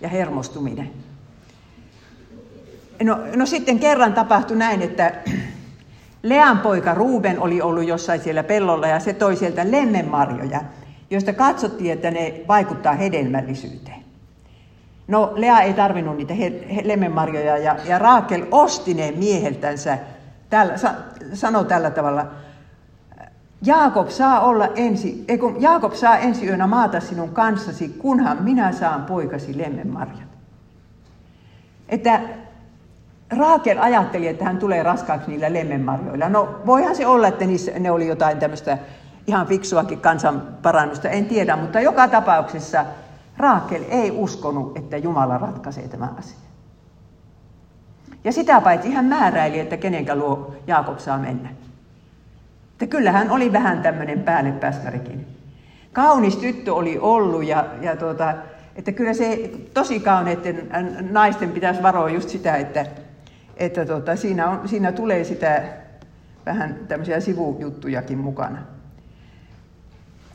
ja 0.00 0.08
hermostuminen. 0.08 0.90
No, 3.02 3.18
no 3.36 3.46
sitten 3.46 3.78
kerran 3.78 4.12
tapahtui 4.12 4.56
näin, 4.56 4.82
että 4.82 5.12
Lean 6.22 6.58
poika 6.58 6.94
Ruuben 6.94 7.40
oli 7.40 7.62
ollut 7.62 7.84
jossain 7.84 8.20
siellä 8.20 8.42
pellolla 8.42 8.86
ja 8.86 9.00
se 9.00 9.12
toi 9.12 9.36
sieltä 9.36 9.70
lemmenmarjoja 9.70 10.60
joista 11.10 11.32
katsottiin, 11.32 11.92
että 11.92 12.10
ne 12.10 12.40
vaikuttaa 12.48 12.92
hedelmällisyyteen. 12.92 14.04
No 15.08 15.32
Lea 15.36 15.60
ei 15.60 15.74
tarvinnut 15.74 16.16
niitä 16.16 16.34
lemmenmarjoja 16.84 17.58
ja, 17.58 17.76
ja 17.84 17.98
Raakel 17.98 18.46
osti 18.50 18.94
ne 18.94 19.12
mieheltänsä. 19.16 19.98
Tällä, 20.50 20.76
sa, 20.76 20.94
sanoi 21.32 21.64
tällä 21.64 21.90
tavalla, 21.90 22.26
Jaakob 23.62 24.08
saa 24.08 24.40
olla 24.40 24.68
ensi, 24.74 25.24
ei 25.28 25.38
kun 25.38 25.62
Jaakob 25.62 25.92
saa 25.92 26.18
ensi 26.18 26.46
yönä 26.46 26.66
maata 26.66 27.00
sinun 27.00 27.28
kanssasi, 27.28 27.88
kunhan 27.88 28.42
minä 28.42 28.72
saan 28.72 29.04
poikasi 29.04 29.58
lemmenmarjat. 29.58 30.28
Että 31.88 32.20
Raakel 33.38 33.78
ajatteli, 33.80 34.28
että 34.28 34.44
hän 34.44 34.58
tulee 34.58 34.82
raskaaksi 34.82 35.30
niillä 35.30 35.52
lemmenmarjoilla. 35.52 36.28
No 36.28 36.60
voihan 36.66 36.96
se 36.96 37.06
olla, 37.06 37.28
että 37.28 37.44
niissä, 37.44 37.72
ne 37.78 37.90
oli 37.90 38.06
jotain 38.06 38.38
tämmöistä 38.38 38.78
ihan 39.26 39.46
fiksuakin 39.46 40.00
kansanparannusta, 40.00 41.08
en 41.08 41.26
tiedä, 41.26 41.56
mutta 41.56 41.80
joka 41.80 42.08
tapauksessa 42.08 42.84
Raakel 43.38 43.82
ei 43.88 44.10
uskonut, 44.10 44.76
että 44.76 44.96
Jumala 44.96 45.38
ratkaisee 45.38 45.88
tämän 45.88 46.14
asian. 46.18 46.40
Ja 48.24 48.32
sitä 48.32 48.60
paitsi 48.60 48.90
hän 48.90 49.04
määräili, 49.04 49.60
että 49.60 49.76
kenenkä 49.76 50.14
luo 50.14 50.54
Jaakob 50.66 50.98
saa 50.98 51.18
mennä. 51.18 51.48
Että 52.72 52.86
kyllähän 52.86 53.30
oli 53.30 53.52
vähän 53.52 53.82
tämmöinen 53.82 54.20
päälle 54.20 54.52
pääskärikin. 54.52 55.26
Kaunis 55.92 56.36
tyttö 56.36 56.74
oli 56.74 56.98
ollut 56.98 57.44
ja, 57.44 57.66
ja 57.80 57.96
tuota, 57.96 58.34
että 58.76 58.92
kyllä 58.92 59.14
se 59.14 59.50
tosi 59.74 60.00
kauneiden 60.00 60.68
naisten 61.10 61.50
pitäisi 61.50 61.82
varoa 61.82 62.10
just 62.10 62.28
sitä, 62.28 62.56
että, 62.56 62.86
että 63.56 63.86
tuota, 63.86 64.16
siinä, 64.16 64.48
on, 64.48 64.68
siinä 64.68 64.92
tulee 64.92 65.24
sitä 65.24 65.62
vähän 66.46 66.78
tämmöisiä 66.88 67.20
sivujuttujakin 67.20 68.18
mukana. 68.18 68.58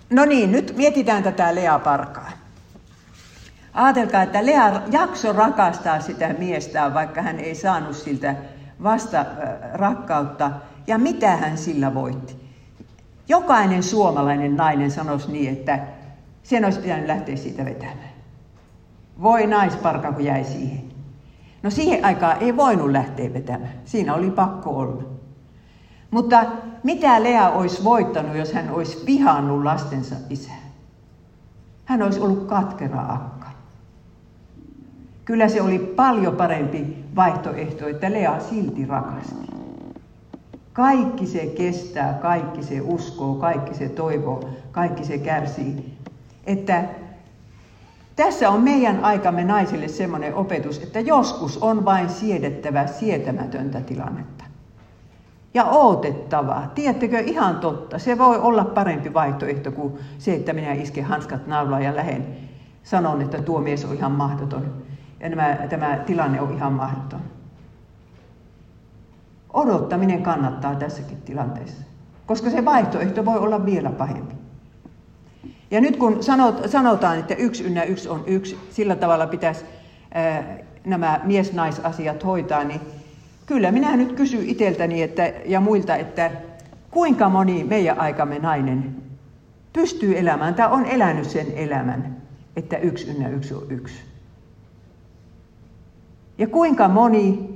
No 0.10 0.25
niin, 0.25 0.51
nyt 0.51 0.73
mietitään 0.77 1.23
tätä 1.23 1.55
Lea 1.55 1.79
Parkaa. 1.79 2.32
Aatelkaa, 3.73 4.23
että 4.23 4.45
Lea 4.45 4.82
jakso 4.91 5.34
rakastaa 5.34 5.99
sitä 5.99 6.36
miestään, 6.38 6.93
vaikka 6.93 7.21
hän 7.21 7.39
ei 7.39 7.55
saanut 7.55 7.95
siltä 7.95 8.36
vasta 8.84 9.25
rakkautta. 9.73 10.51
Ja 10.88 10.97
mitä 10.97 11.36
hän 11.36 11.58
sillä 11.58 11.93
voitti? 11.93 12.36
Jokainen 13.27 13.84
suomalainen 13.84 14.55
nainen 14.55 14.91
sanoisi 14.91 15.32
niin, 15.32 15.53
että 15.53 15.79
sen 16.43 16.65
olisi 16.65 16.79
pitänyt 16.79 17.08
lähteä 17.08 17.36
siitä 17.36 17.65
vetämään. 17.65 18.10
Voi 19.21 19.47
naisparka, 19.47 20.12
kun 20.12 20.25
jäi 20.25 20.43
siihen. 20.43 20.88
No 21.63 21.69
siihen 21.69 22.06
aikaan 22.06 22.38
ei 22.39 22.58
voinut 22.58 22.91
lähteä 22.91 23.34
vetämään. 23.34 23.74
Siinä 23.86 24.13
oli 24.13 24.32
pakko 24.32 24.69
olla. 24.69 25.04
Mutta 26.12 26.45
mitä 26.84 27.24
Lea 27.24 27.50
olisi 27.50 27.84
voittanut, 27.84 28.36
jos 28.36 28.54
hän 28.54 28.69
olisi 28.72 29.06
vihannut 29.06 29.63
lastensa 29.63 30.15
isää? 30.30 30.69
Hän 31.86 32.02
olisi 32.02 32.19
ollut 32.19 32.48
katkera 32.48 33.02
akka. 33.02 33.48
Kyllä 35.26 35.48
se 35.50 35.62
oli 35.62 35.80
paljon 35.80 36.36
parempi 36.36 37.06
vaihtoehto, 37.15 37.88
että 37.88 38.12
Lea 38.12 38.39
silti 38.39 38.86
rakasti. 38.86 39.50
Kaikki 40.74 41.26
se 41.26 41.45
kestää, 41.45 42.13
kaikki 42.13 42.63
se 42.63 42.82
uskoo, 42.82 43.36
kaikki 43.36 43.74
se 43.74 43.89
toivoo, 43.89 44.50
kaikki 44.72 45.06
se 45.06 45.17
kärsii. 45.17 45.98
Että 46.45 46.84
tässä 48.19 48.49
on 48.49 48.62
meidän 48.62 49.05
aikamme 49.05 49.43
naisille 49.43 49.88
semmoinen 49.88 50.36
opetus, 50.36 50.77
että 50.84 50.99
joskus 50.99 51.58
on 51.58 51.86
vain 51.86 52.10
siedettävä 52.10 52.88
sietämätöntä 52.88 53.82
tilannetta. 53.82 54.43
ja 55.53 55.65
odotettava. 55.65 56.63
Tiedättekö, 56.75 57.19
ihan 57.19 57.60
totta. 57.60 57.99
Se 57.99 58.17
voi 58.17 58.38
olla 58.38 58.65
parempi 58.65 59.13
vaihtoehto 59.13 59.71
kuin 59.71 59.99
se, 60.17 60.34
että 60.34 60.53
minä 60.53 60.73
isken 60.73 61.03
hanskat 61.03 61.47
naulaan 61.47 61.84
ja 61.84 61.95
lähden 61.95 62.38
sanon, 62.84 63.21
että 63.21 63.41
tuo 63.41 63.60
mies 63.60 63.86
on 63.86 63.95
ihan 63.95 64.12
mahdoton. 64.12 64.73
Ja 65.19 65.29
nämä, 65.29 65.58
tämä 65.69 65.97
tilanne 66.05 66.41
on 66.41 66.53
ihan 66.53 66.73
mahdoton. 66.73 67.21
Odottaminen 69.53 70.23
kannattaa 70.23 70.75
tässäkin 70.75 71.21
tilanteessa, 71.21 71.86
koska 72.25 72.49
se 72.49 72.65
vaihtoehto 72.65 73.25
voi 73.25 73.38
olla 73.39 73.65
vielä 73.65 73.89
pahempi. 73.89 74.38
Ja 75.71 75.82
nyt 75.82 75.97
kun 75.97 76.23
sanot, 76.23 76.62
sanotaan, 76.71 77.19
että 77.19 77.34
yksi 77.34 77.63
ynnä 77.63 77.84
yksi 77.84 78.10
on 78.10 78.23
yksi, 78.27 78.58
sillä 78.69 78.95
tavalla 78.95 79.27
pitäisi 79.27 79.65
ää, 80.13 80.58
nämä 80.86 81.21
mies-naisasiat 81.23 82.25
hoitaa, 82.25 82.63
niin 82.63 82.82
kyllä 83.45 83.71
minä 83.71 83.95
nyt 83.95 84.12
kysyn 84.12 84.45
itseltäni 84.45 85.01
että, 85.01 85.34
ja 85.45 85.60
muilta, 85.60 85.95
että 85.95 86.32
kuinka 86.91 87.29
moni 87.29 87.63
meidän 87.63 87.99
aikamme 87.99 88.39
nainen 88.39 88.95
pystyy 89.73 90.17
elämään 90.17 90.55
tai 90.55 90.71
on 90.71 90.86
elänyt 90.86 91.29
sen 91.29 91.47
elämän, 91.55 92.17
että 92.55 92.77
yksi 92.77 93.10
ynnä 93.10 93.29
yksi 93.29 93.53
on 93.53 93.63
yksi. 93.69 93.95
Ja 96.38 96.47
kuinka 96.47 96.88
moni 96.88 97.49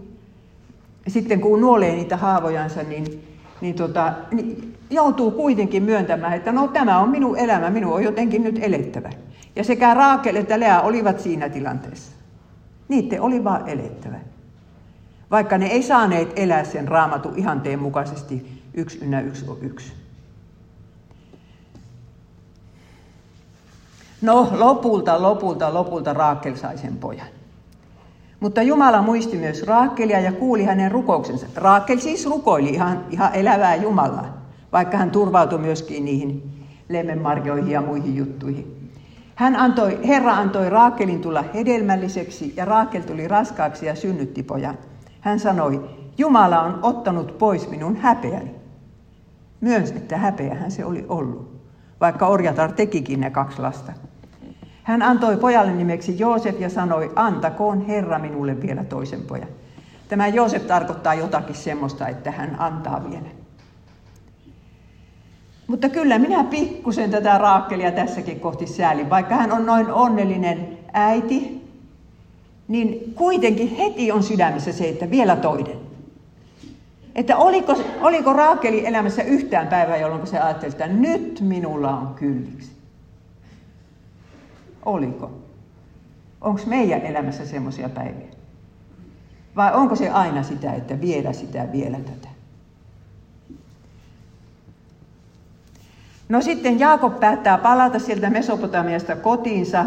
sitten 1.08 1.42
kun 1.42 1.62
nuolee 1.62 1.96
niitä 1.96 2.18
haavojansa, 2.18 2.84
niin, 2.84 3.24
niin, 3.62 3.76
tota, 3.76 4.14
niin 4.32 4.73
joutuu 4.94 5.32
kuitenkin 5.32 5.84
myöntämään, 5.84 6.34
että 6.34 6.52
no 6.52 6.68
tämä 6.68 7.00
on 7.00 7.10
minun 7.10 7.38
elämä, 7.38 7.70
minun 7.70 7.94
on 7.94 8.04
jotenkin 8.04 8.44
nyt 8.44 8.60
elettävä. 8.62 9.10
Ja 9.56 9.64
sekä 9.64 9.94
Raakel 9.94 10.36
että 10.36 10.60
Lea 10.60 10.82
olivat 10.82 11.20
siinä 11.20 11.50
tilanteessa. 11.50 12.12
Niiden 12.88 13.22
oli 13.22 13.44
vaan 13.44 13.70
elettävä. 13.70 14.20
Vaikka 15.32 15.58
ne 15.58 15.66
ei 15.66 15.84
saaneet 15.84 16.34
elää 16.36 16.64
sen 16.64 16.88
raamatu 16.88 17.30
ihanteen 17.36 17.80
mukaisesti 17.80 18.62
yksi 18.74 19.00
ynnä 19.02 19.22
yksi 19.22 19.46
on 19.48 19.58
yksi. 19.62 19.94
No 24.22 24.50
lopulta, 24.52 25.22
lopulta, 25.22 25.74
lopulta 25.74 26.14
Raakel 26.14 26.56
sai 26.56 26.78
sen 26.78 26.98
pojan. 26.98 27.28
Mutta 28.40 28.62
Jumala 28.62 29.02
muisti 29.02 29.38
myös 29.38 29.64
Raakelia 29.64 30.20
ja 30.20 30.32
kuuli 30.32 30.64
hänen 30.64 30.92
rukouksensa. 30.92 31.48
Raakel 31.56 32.00
siis 32.00 32.26
rukoili 32.26 32.70
ihan, 32.70 33.06
ihan 33.10 33.36
elävää 33.36 33.76
Jumalaa, 33.76 34.43
vaikka 34.74 34.98
hän 34.98 35.12
turvautui 35.12 35.60
myöskin 35.60 36.06
niihin 36.06 36.52
lemmenmarjoihin 36.90 37.72
ja 37.72 37.82
muihin 37.82 38.16
juttuihin. 38.16 38.92
Hän 39.36 39.56
antoi, 39.56 40.00
Herra 40.08 40.34
antoi 40.34 40.70
Raakelin 40.70 41.22
tulla 41.22 41.44
hedelmälliseksi 41.54 42.54
ja 42.58 42.66
Raakel 42.66 43.02
tuli 43.02 43.28
raskaaksi 43.28 43.86
ja 43.86 43.96
synnytti 43.96 44.44
pojan. 44.44 44.78
Hän 45.22 45.40
sanoi, 45.40 45.90
Jumala 46.18 46.62
on 46.62 46.80
ottanut 46.82 47.38
pois 47.38 47.70
minun 47.70 47.96
häpeäni. 47.96 48.52
Myös, 49.62 49.92
että 49.92 50.18
häpeähän 50.18 50.72
se 50.72 50.86
oli 50.86 51.06
ollut, 51.10 51.62
vaikka 52.02 52.28
Orjatar 52.28 52.72
tekikin 52.72 53.20
ne 53.20 53.30
kaksi 53.30 53.62
lasta. 53.62 53.94
Hän 54.84 55.02
antoi 55.02 55.38
pojalle 55.38 55.72
nimeksi 55.72 56.20
Joosef 56.20 56.62
ja 56.62 56.70
sanoi, 56.70 57.12
antakoon 57.16 57.86
Herra 57.86 58.20
minulle 58.20 58.62
vielä 58.62 58.84
toisen 58.84 59.22
pojan. 59.22 59.48
Tämä 60.10 60.28
Joosef 60.28 60.68
tarkoittaa 60.68 61.14
jotakin 61.14 61.56
semmoista, 61.56 62.08
että 62.08 62.32
hän 62.32 62.56
antaa 62.60 63.10
vielä. 63.10 63.43
Mutta 65.74 65.90
kyllä 65.90 66.20
minä 66.20 66.44
pikkusen 66.44 67.12
tätä 67.12 67.38
Raakkelia 67.38 67.92
tässäkin 67.92 68.40
kohti 68.40 68.68
säälin. 68.68 69.10
Vaikka 69.10 69.36
hän 69.36 69.52
on 69.52 69.66
noin 69.66 69.92
onnellinen 69.92 70.78
äiti, 70.94 71.68
niin 72.68 73.14
kuitenkin 73.16 73.76
heti 73.76 74.12
on 74.12 74.24
sydämessä 74.24 74.72
se, 74.72 74.90
että 74.90 75.10
vielä 75.10 75.36
toinen. 75.36 75.78
Että 77.16 77.38
oliko, 77.38 77.76
oliko 78.02 78.34
Raakeli 78.34 78.86
elämässä 78.86 79.24
yhtään 79.24 79.68
päivää, 79.68 79.98
jolloin 79.98 80.28
se 80.28 80.40
ajatteli, 80.40 80.72
että 80.72 80.88
nyt 80.88 81.42
minulla 81.42 81.98
on 81.98 82.14
kylliksi. 82.14 82.72
Oliko? 84.86 85.32
Onko 86.42 86.62
meidän 86.66 87.02
elämässä 87.02 87.46
semmoisia 87.46 87.90
päiviä? 87.90 88.28
Vai 89.56 89.74
onko 89.74 89.96
se 89.96 90.10
aina 90.10 90.44
sitä, 90.44 90.74
että 90.74 91.02
vielä 91.02 91.34
sitä, 91.34 91.72
vielä 91.72 91.98
tätä? 91.98 92.33
No 96.30 96.42
sitten 96.42 96.80
Jaakob 96.80 97.20
päättää 97.20 97.58
palata 97.58 98.00
sieltä 98.00 98.30
Mesopotamiasta 98.30 99.16
kotiinsa 99.16 99.86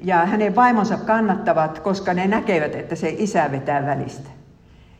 ja 0.00 0.16
hänen 0.16 0.56
vaimonsa 0.56 0.96
kannattavat, 0.96 1.78
koska 1.78 2.14
ne 2.14 2.26
näkevät, 2.26 2.74
että 2.74 2.94
se 2.94 3.14
isä 3.18 3.52
vetää 3.52 3.86
välistä. 3.86 4.30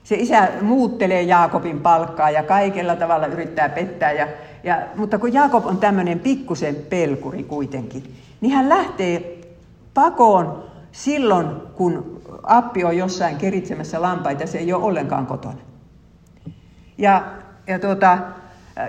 Se 0.04 0.16
isä 0.16 0.48
muuttelee 0.62 1.22
Jaakobin 1.22 1.80
palkkaa 1.80 2.30
ja 2.30 2.42
kaikella 2.42 2.96
tavalla 2.96 3.26
yrittää 3.26 3.68
pettää. 3.68 4.12
Ja, 4.12 4.28
ja, 4.64 4.82
mutta 4.96 5.18
kun 5.18 5.32
Jaakob 5.32 5.66
on 5.66 5.78
tämmöinen 5.78 6.20
pikkusen 6.20 6.76
pelkuri 6.90 7.44
kuitenkin, 7.44 8.14
niin 8.40 8.52
hän 8.52 8.68
lähtee 8.68 9.40
pakoon 9.94 10.64
silloin, 10.92 11.46
kun 11.74 12.22
appi 12.42 12.84
on 12.84 12.96
jossain 12.96 13.36
keritsemässä 13.36 14.02
lampaita, 14.02 14.46
se 14.46 14.58
ei 14.58 14.72
ole 14.72 14.84
ollenkaan 14.84 15.26
kotona. 15.26 15.58
Ja, 16.98 17.24
ja 17.66 17.78
tuota, 17.78 18.18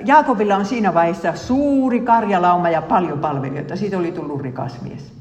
Jaakobilla 0.06 0.56
on 0.56 0.66
siinä 0.66 0.94
vaiheessa 0.94 1.36
suuri 1.36 2.00
karjalauma 2.00 2.70
ja 2.70 2.82
paljon 2.82 3.20
palvelijoita. 3.20 3.76
Siitä 3.76 3.98
oli 3.98 4.12
tullut 4.12 4.42
rikas 4.42 4.82
mies. 4.82 5.14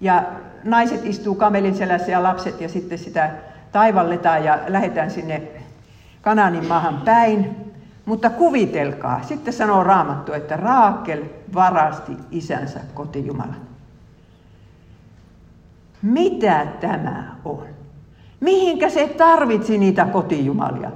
Ja 0.00 0.22
naiset 0.64 1.06
istuu 1.06 1.34
kamelin 1.34 1.74
selässä 1.74 2.12
ja 2.12 2.22
lapset 2.22 2.60
ja 2.60 2.68
sitten 2.68 2.98
sitä 2.98 3.30
taivalletaan 3.72 4.44
ja 4.44 4.58
lähdetään 4.66 5.10
sinne 5.10 5.42
Kananin 6.22 6.66
maahan 6.66 7.00
päin. 7.04 7.56
Mutta 8.04 8.30
kuvitelkaa, 8.30 9.22
sitten 9.22 9.54
sanoo 9.54 9.84
Raamattu, 9.84 10.32
että 10.32 10.56
Raakel 10.56 11.22
varasti 11.54 12.12
isänsä 12.30 12.80
kotijumalan. 12.94 13.56
Mitä 16.02 16.66
tämä 16.80 17.36
on? 17.44 17.66
Mihinkä 18.40 18.90
se 18.90 19.08
tarvitsi 19.08 19.78
niitä 19.78 20.04
kotijumalia? 20.04 20.90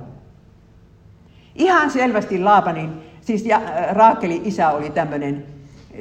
Ihan 1.59 1.90
selvästi 1.90 2.38
Laapanin, 2.38 2.90
siis 3.21 3.47
ja, 3.47 3.57
äh, 3.57 3.94
Raakelin 3.94 4.42
isä 4.44 4.71
oli 4.71 4.90
tämmöinen 4.90 5.44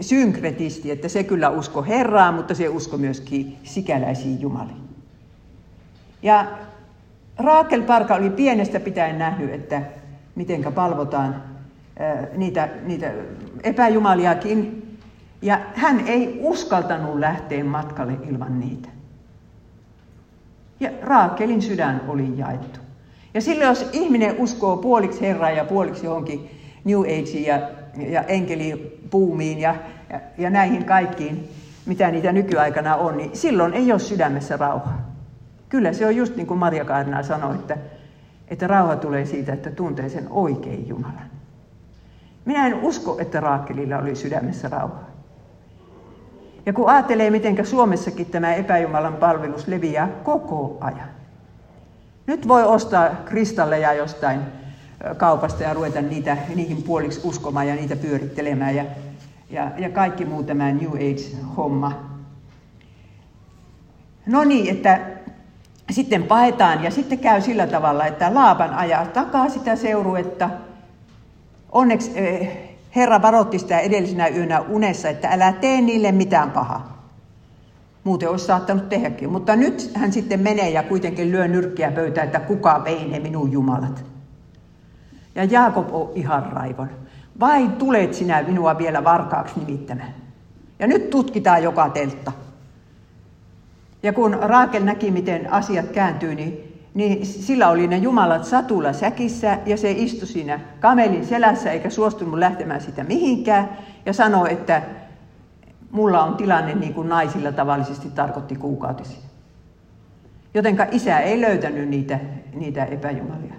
synkretisti, 0.01 0.91
että 0.91 1.07
se 1.07 1.23
kyllä 1.23 1.49
usko 1.49 1.83
Herraa, 1.83 2.31
mutta 2.31 2.55
se 2.55 2.69
usko 2.69 2.97
myöskin 2.97 3.57
sikäläisiin 3.63 4.41
jumaliin. 4.41 4.87
Ja 6.23 6.45
Raakel 7.37 7.81
Parka 7.81 8.15
oli 8.15 8.29
pienestä 8.29 8.79
pitäen 8.79 9.19
nähnyt, 9.19 9.53
että 9.53 9.81
miten 10.35 10.73
palvotaan 10.73 11.43
niitä, 12.35 12.69
niitä 12.83 13.11
epäjumaliakin. 13.63 14.83
Ja 15.41 15.59
hän 15.75 16.07
ei 16.07 16.39
uskaltanut 16.41 17.19
lähteä 17.19 17.63
matkalle 17.63 18.13
ilman 18.29 18.59
niitä. 18.59 18.89
Ja 20.79 20.89
Raakelin 21.01 21.61
sydän 21.61 22.01
oli 22.07 22.37
jaettu. 22.37 22.79
Ja 23.37 23.41
silloin 23.41 23.67
jos 23.67 23.89
ihminen 23.91 24.35
uskoo 24.39 24.77
puoliksi 24.77 25.21
Herraa 25.21 25.51
ja 25.51 25.65
puoliksi 25.65 26.05
johonkin 26.05 26.49
New 26.83 26.99
Ageen 26.99 27.45
ja, 27.45 27.61
ja 28.09 28.21
enkelipuumiin 28.21 29.59
ja, 29.59 29.75
ja, 30.09 30.19
ja 30.37 30.49
näihin 30.49 30.85
kaikkiin, 30.85 31.49
mitä 31.85 32.11
niitä 32.11 32.31
nykyaikana 32.31 32.95
on, 32.95 33.17
niin 33.17 33.29
silloin 33.33 33.73
ei 33.73 33.91
ole 33.91 33.99
sydämessä 33.99 34.57
rauhaa. 34.57 35.11
Kyllä 35.69 35.93
se 35.93 36.05
on 36.05 36.15
just 36.15 36.35
niin 36.35 36.47
kuin 36.47 36.57
Maria 36.57 36.85
Kaarina 36.85 37.23
sanoi, 37.23 37.55
että 37.55 37.77
että 38.47 38.67
rauha 38.67 38.95
tulee 38.95 39.25
siitä, 39.25 39.53
että 39.53 39.71
tuntee 39.71 40.09
sen 40.09 40.27
oikein 40.29 40.87
Jumalan. 40.87 41.29
Minä 42.45 42.67
en 42.67 42.73
usko, 42.73 43.17
että 43.19 43.39
Raakelilla 43.39 43.97
oli 43.97 44.15
sydämessä 44.15 44.69
rauha. 44.69 45.01
Ja 46.65 46.73
kun 46.73 46.89
ajattelee, 46.89 47.29
miten 47.29 47.65
Suomessakin 47.65 48.25
tämä 48.25 48.53
epäjumalan 48.53 49.15
palvelus 49.15 49.67
leviää 49.67 50.07
koko 50.23 50.77
ajan. 50.81 51.16
Nyt 52.27 52.47
voi 52.47 52.63
ostaa 52.63 53.09
kristalleja 53.25 53.93
jostain 53.93 54.39
kaupasta 55.17 55.63
ja 55.63 55.73
ruveta 55.73 56.01
niitä, 56.01 56.37
niihin 56.55 56.83
puoliksi 56.83 57.21
uskomaan 57.23 57.67
ja 57.67 57.75
niitä 57.75 57.95
pyörittelemään 57.95 58.75
ja, 58.75 58.85
ja, 59.49 59.71
ja 59.77 59.89
kaikki 59.89 60.25
muu 60.25 60.43
tämä 60.43 60.71
New 60.71 60.89
Age-homma. 60.93 61.91
No 64.25 64.43
niin, 64.43 64.75
että 64.75 64.99
sitten 65.91 66.23
paetaan 66.23 66.83
ja 66.83 66.91
sitten 66.91 67.19
käy 67.19 67.41
sillä 67.41 67.67
tavalla, 67.67 68.05
että 68.05 68.33
Laaban 68.33 68.73
ajaa 68.73 69.05
takaa 69.05 69.49
sitä 69.49 69.75
seuruetta. 69.75 70.49
Onneksi 71.71 72.11
Herra 72.95 73.21
varoitti 73.21 73.59
sitä 73.59 73.79
edellisenä 73.79 74.27
yönä 74.27 74.59
unessa, 74.59 75.09
että 75.09 75.27
älä 75.27 75.51
tee 75.51 75.81
niille 75.81 76.11
mitään 76.11 76.51
pahaa. 76.51 76.96
Muuten 78.07 78.29
olisi 78.29 78.45
saattanut 78.45 78.89
tehdäkin. 78.89 79.29
Mutta 79.29 79.55
nyt 79.55 79.91
hän 79.93 80.11
sitten 80.11 80.39
menee 80.39 80.69
ja 80.69 80.83
kuitenkin 80.83 81.31
lyö 81.31 81.47
nyrkkiä 81.47 81.91
pöytään, 81.91 82.25
että 82.25 82.39
kuka 82.39 82.81
vei 82.83 83.07
ne 83.07 83.19
minun 83.19 83.51
jumalat. 83.51 84.05
Ja 85.35 85.43
Jaakob 85.43 85.87
on 85.91 86.11
ihan 86.15 86.51
raivon. 86.51 86.89
Vai 87.39 87.67
tulet 87.67 88.13
sinä 88.13 88.43
minua 88.43 88.77
vielä 88.77 89.03
varkaaksi 89.03 89.59
nimittämään? 89.59 90.13
Ja 90.79 90.87
nyt 90.87 91.09
tutkitaan 91.09 91.63
joka 91.63 91.89
teltta. 91.89 92.31
Ja 94.03 94.13
kun 94.13 94.37
Raakel 94.41 94.83
näki, 94.83 95.11
miten 95.11 95.53
asiat 95.53 95.87
kääntyy, 95.87 96.35
niin, 96.35 96.79
niin 96.93 97.25
sillä 97.25 97.69
oli 97.69 97.87
ne 97.87 97.97
jumalat 97.97 98.45
satulla 98.45 98.93
säkissä 98.93 99.57
ja 99.65 99.77
se 99.77 99.91
istui 99.91 100.27
siinä 100.27 100.59
kamelin 100.79 101.25
selässä 101.25 101.71
eikä 101.71 101.89
suostunut 101.89 102.39
lähtemään 102.39 102.81
sitä 102.81 103.03
mihinkään 103.03 103.69
ja 104.05 104.13
sanoi, 104.13 104.53
että 104.53 104.81
mulla 105.91 106.23
on 106.23 106.35
tilanne 106.37 106.75
niin 106.75 106.93
kuin 106.93 107.09
naisilla 107.09 107.51
tavallisesti 107.51 108.09
tarkoitti 108.09 108.55
kuukautisia. 108.55 109.27
Jotenka 110.53 110.85
isä 110.91 111.19
ei 111.19 111.41
löytänyt 111.41 111.89
niitä, 111.89 112.19
niitä 112.53 112.85
epäjumalia. 112.85 113.53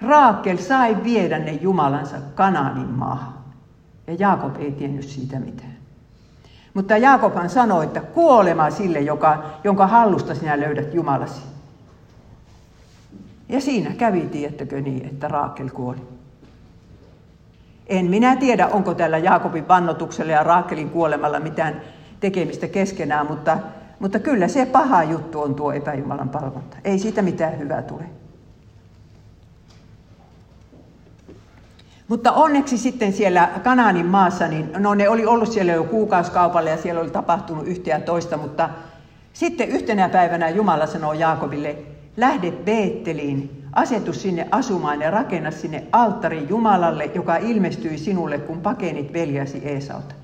Raakel 0.00 0.56
sai 0.56 1.04
viedä 1.04 1.38
ne 1.38 1.52
jumalansa 1.52 2.16
Kanaanin 2.34 2.88
maahan. 2.88 3.34
Ja 4.06 4.14
Jaakob 4.18 4.56
ei 4.56 4.72
tiennyt 4.72 5.04
siitä 5.04 5.38
mitään. 5.38 5.76
Mutta 6.74 6.96
Jaakobhan 6.96 7.50
sanoi, 7.50 7.84
että 7.84 8.00
kuolema 8.00 8.70
sille, 8.70 9.00
joka, 9.00 9.44
jonka 9.64 9.86
hallusta 9.86 10.34
sinä 10.34 10.60
löydät 10.60 10.94
Jumalasi. 10.94 11.40
Ja 13.48 13.60
siinä 13.60 13.90
kävi, 13.90 14.20
tiettäkö 14.20 14.80
niin, 14.80 15.06
että 15.06 15.28
Raakel 15.28 15.70
kuoli. 15.70 16.15
En 17.86 18.06
minä 18.06 18.36
tiedä, 18.36 18.66
onko 18.66 18.94
tällä 18.94 19.18
Jaakobin 19.18 19.68
vannotuksella 19.68 20.32
ja 20.32 20.42
Raakelin 20.42 20.90
kuolemalla 20.90 21.40
mitään 21.40 21.80
tekemistä 22.20 22.68
keskenään, 22.68 23.26
mutta, 23.26 23.58
mutta 23.98 24.18
kyllä 24.18 24.48
se 24.48 24.66
paha 24.66 25.04
juttu 25.04 25.40
on 25.40 25.54
tuo 25.54 25.72
epäjumalan 25.72 26.28
palvonta. 26.28 26.76
Ei 26.84 26.98
siitä 26.98 27.22
mitään 27.22 27.58
hyvää 27.58 27.82
tule. 27.82 28.04
Mutta 32.08 32.32
onneksi 32.32 32.78
sitten 32.78 33.12
siellä 33.12 33.50
Kanaanin 33.64 34.06
maassa, 34.06 34.48
niin 34.48 34.70
no 34.78 34.94
ne 34.94 35.08
oli 35.08 35.26
ollut 35.26 35.52
siellä 35.52 35.72
jo 35.72 35.84
kuukausikaupalla 35.84 36.70
ja 36.70 36.76
siellä 36.76 37.00
oli 37.00 37.10
tapahtunut 37.10 37.66
yhtä 37.66 37.90
ja 37.90 38.00
toista, 38.00 38.36
mutta 38.36 38.70
sitten 39.32 39.68
yhtenä 39.68 40.08
päivänä 40.08 40.48
Jumala 40.48 40.86
sanoo 40.86 41.12
Jaakobille, 41.12 41.76
lähde 42.16 42.50
Beetteliin, 42.50 43.65
asetu 43.76 44.12
sinne 44.12 44.48
asumaan 44.50 45.00
ja 45.00 45.10
rakenna 45.10 45.50
sinne 45.50 45.84
alttari 45.92 46.46
Jumalalle, 46.48 47.10
joka 47.14 47.36
ilmestyi 47.36 47.98
sinulle, 47.98 48.38
kun 48.38 48.60
pakenit 48.60 49.12
veljäsi 49.12 49.58
Eesalta. 49.64 50.14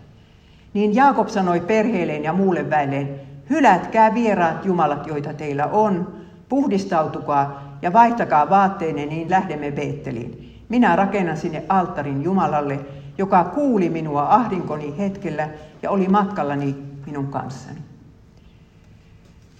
Niin 0.75 0.95
Jaakob 0.95 1.29
sanoi 1.29 1.61
perheelleen 1.61 2.25
ja 2.25 2.33
muulle 2.33 2.71
väilleen, 2.71 3.21
hylätkää 3.51 4.15
vieraat 4.15 4.65
jumalat, 4.65 5.07
joita 5.07 5.35
teillä 5.35 5.67
on, 5.67 6.17
puhdistautukaa 6.49 7.79
ja 7.83 7.93
vaihtakaa 7.93 8.51
vaatteenne, 8.51 9.07
niin 9.07 9.31
lähdemme 9.31 9.71
Beetteliin. 9.71 10.63
Minä 10.69 10.97
rakennan 10.97 11.37
sinne 11.37 11.65
alttarin 11.69 12.23
Jumalalle, 12.23 12.81
joka 13.19 13.45
kuuli 13.45 13.89
minua 13.89 14.27
ahdinkoni 14.31 14.99
hetkellä 14.99 15.49
ja 15.83 15.91
oli 15.91 16.09
matkallani 16.09 16.77
minun 17.07 17.27
kanssani. 17.27 17.79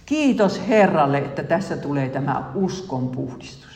Kiitos 0.05 0.67
Herralle, 0.67 1.17
että 1.17 1.43
tässä 1.43 1.77
tulee 1.77 2.09
tämä 2.09 2.43
uskon 2.55 3.09
puhdistus. 3.09 3.72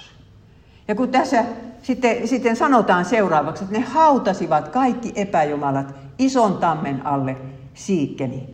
Ja 0.88 0.96
kun 0.96 1.10
tässä 1.10 1.46
sitten, 1.82 2.28
sitten 2.28 2.56
sanotaan 2.56 3.06
seuraavaksi, 3.06 3.64
että 3.64 3.78
ne 3.80 3.86
hautasivat 3.86 4.68
kaikki 4.68 5.14
epäjumalat 5.16 5.96
ison 6.20 6.58
tammen 6.58 7.06
alle 7.06 7.38
siikkeni. 7.74 8.50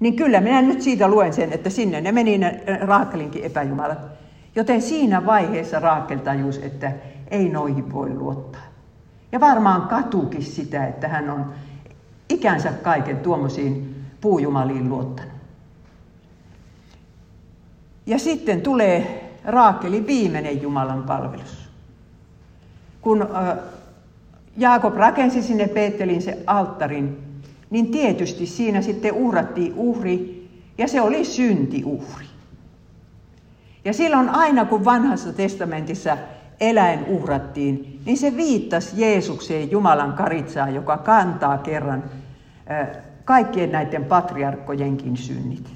Niin 0.00 0.16
kyllä 0.16 0.40
minä 0.40 0.62
nyt 0.62 0.82
siitä 0.82 1.08
luen 1.08 1.32
sen, 1.32 1.52
että 1.52 1.70
sinne 1.70 2.00
ne 2.00 2.12
meni 2.12 2.38
ne 2.38 2.62
Raakelinkin 2.80 3.44
epäjumalat. 3.44 3.98
Joten 4.56 4.82
siinä 4.82 5.26
vaiheessa 5.26 5.80
Raakel 5.80 6.18
tajus, 6.18 6.58
että 6.58 6.92
ei 7.30 7.48
noihin 7.48 7.92
voi 7.92 8.14
luottaa. 8.14 8.62
Ja 9.32 9.40
varmaan 9.40 9.82
katuukin 9.82 10.42
sitä, 10.42 10.86
että 10.86 11.08
hän 11.08 11.30
on 11.30 11.52
ikänsä 12.28 12.72
kaiken 12.72 13.16
tuommoisiin 13.16 13.94
puujumaliin 14.20 14.88
luottanut. 14.88 15.32
Ja 18.06 18.18
sitten 18.18 18.60
tulee 18.60 19.27
Raakelin 19.48 20.06
viimeinen 20.06 20.62
Jumalan 20.62 21.02
palvelus. 21.02 21.68
Kun 23.00 23.28
Jaakob 24.56 24.94
rakensi 24.94 25.42
sinne 25.42 25.68
Peettelin 25.68 26.22
se 26.22 26.42
alttarin, 26.46 27.18
niin 27.70 27.90
tietysti 27.90 28.46
siinä 28.46 28.82
sitten 28.82 29.14
uhrattiin 29.14 29.74
uhri, 29.76 30.48
ja 30.78 30.88
se 30.88 31.00
oli 31.00 31.24
syntiuhri. 31.24 32.26
Ja 33.84 33.92
silloin 33.92 34.28
aina 34.28 34.64
kun 34.64 34.84
vanhassa 34.84 35.32
testamentissa 35.32 36.16
eläin 36.60 37.04
uhrattiin, 37.08 38.00
niin 38.04 38.18
se 38.18 38.36
viittasi 38.36 39.00
Jeesukseen 39.00 39.70
Jumalan 39.70 40.12
karitsaan, 40.12 40.74
joka 40.74 40.96
kantaa 40.98 41.58
kerran 41.58 42.04
kaikkien 43.24 43.72
näiden 43.72 44.04
patriarkkojenkin 44.04 45.16
synnit. 45.16 45.70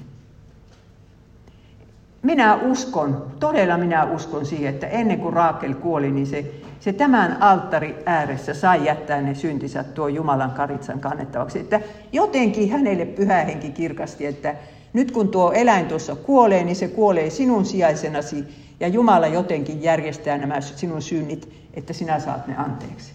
Minä 2.23 2.55
uskon, 2.55 3.31
todella 3.39 3.77
minä 3.77 4.03
uskon 4.03 4.45
siihen, 4.45 4.73
että 4.73 4.87
ennen 4.87 5.19
kuin 5.19 5.33
Raakel 5.33 5.73
kuoli, 5.73 6.11
niin 6.11 6.27
se, 6.27 6.51
se 6.79 6.93
tämän 6.93 7.37
alttari 7.41 8.03
ääressä 8.05 8.53
sai 8.53 8.85
jättää 8.85 9.21
ne 9.21 9.35
syntisä 9.35 9.83
tuo 9.83 10.07
Jumalan 10.07 10.51
karitsan 10.51 10.99
kannettavaksi. 10.99 11.59
Että 11.59 11.81
jotenkin 12.11 12.71
hänelle 12.71 13.05
pyhä 13.05 13.43
henki 13.43 13.71
kirkasti, 13.71 14.25
että 14.25 14.55
nyt 14.93 15.11
kun 15.11 15.29
tuo 15.29 15.51
eläin 15.51 15.85
tuossa 15.85 16.15
kuolee, 16.15 16.63
niin 16.63 16.75
se 16.75 16.87
kuolee 16.87 17.29
sinun 17.29 17.65
sijaisenasi 17.65 18.45
ja 18.79 18.87
Jumala 18.87 19.27
jotenkin 19.27 19.83
järjestää 19.83 20.37
nämä 20.37 20.61
sinun 20.61 21.01
synnit, 21.01 21.53
että 21.73 21.93
sinä 21.93 22.19
saat 22.19 22.47
ne 22.47 22.55
anteeksi. 22.57 23.13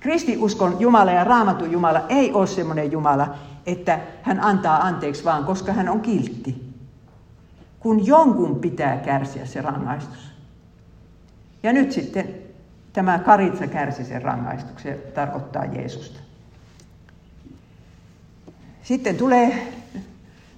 Kristiuskon 0.00 0.76
Jumala 0.78 1.12
ja 1.12 1.24
raamatun 1.24 1.72
Jumala 1.72 2.04
ei 2.08 2.32
ole 2.32 2.46
semmoinen 2.46 2.92
Jumala, 2.92 3.34
että 3.66 3.98
hän 4.22 4.40
antaa 4.40 4.80
anteeksi 4.80 5.24
vaan, 5.24 5.44
koska 5.44 5.72
hän 5.72 5.88
on 5.88 6.00
kiltti. 6.00 6.69
Kun 7.80 8.06
jonkun 8.06 8.60
pitää 8.60 8.96
kärsiä 8.96 9.46
se 9.46 9.62
rangaistus. 9.62 10.32
Ja 11.62 11.72
nyt 11.72 11.92
sitten 11.92 12.34
tämä 12.92 13.18
karitsa 13.18 13.66
kärsi 13.66 14.04
sen 14.04 14.22
rangaistuksen, 14.22 14.98
tarkoittaa 15.14 15.64
Jeesusta. 15.64 16.20
Sitten 18.82 19.16
tulee 19.16 19.72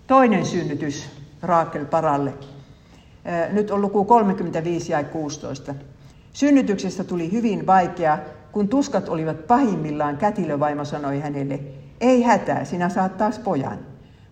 toinen 0.07 0.47
synnytys 0.47 1.11
Raakel 1.43 1.85
Paralle. 1.85 2.33
Nyt 3.53 3.71
on 3.71 3.83
luku 3.83 4.05
35 4.05 4.93
ja 4.93 5.05
16. 5.05 5.75
Synnytyksestä 6.33 7.05
tuli 7.05 7.33
hyvin 7.33 7.67
vaikea, 7.67 8.19
kun 8.53 8.69
tuskat 8.69 9.09
olivat 9.09 9.47
pahimmillaan, 9.47 10.17
kätilövaimo 10.17 10.85
sanoi 10.85 11.21
hänelle, 11.21 11.61
ei 12.01 12.23
hätää, 12.23 12.65
sinä 12.65 12.89
saat 12.89 13.17
taas 13.17 13.39
pojan. 13.39 13.79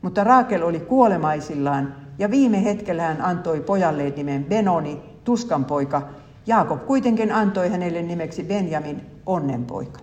Mutta 0.02 0.24
Raakel 0.24 0.62
oli 0.62 0.80
kuolemaisillaan, 0.80 1.94
ja 2.20 2.30
viime 2.30 2.64
hetkellä 2.64 3.02
hän 3.02 3.24
antoi 3.24 3.60
pojalle 3.60 4.10
nimen 4.16 4.44
Benoni, 4.44 5.00
tuskanpoika. 5.24 6.02
Jaakob 6.46 6.86
kuitenkin 6.86 7.32
antoi 7.32 7.68
hänelle 7.68 8.02
nimeksi 8.02 8.44
Benjamin, 8.44 9.00
onnenpoika. 9.26 10.00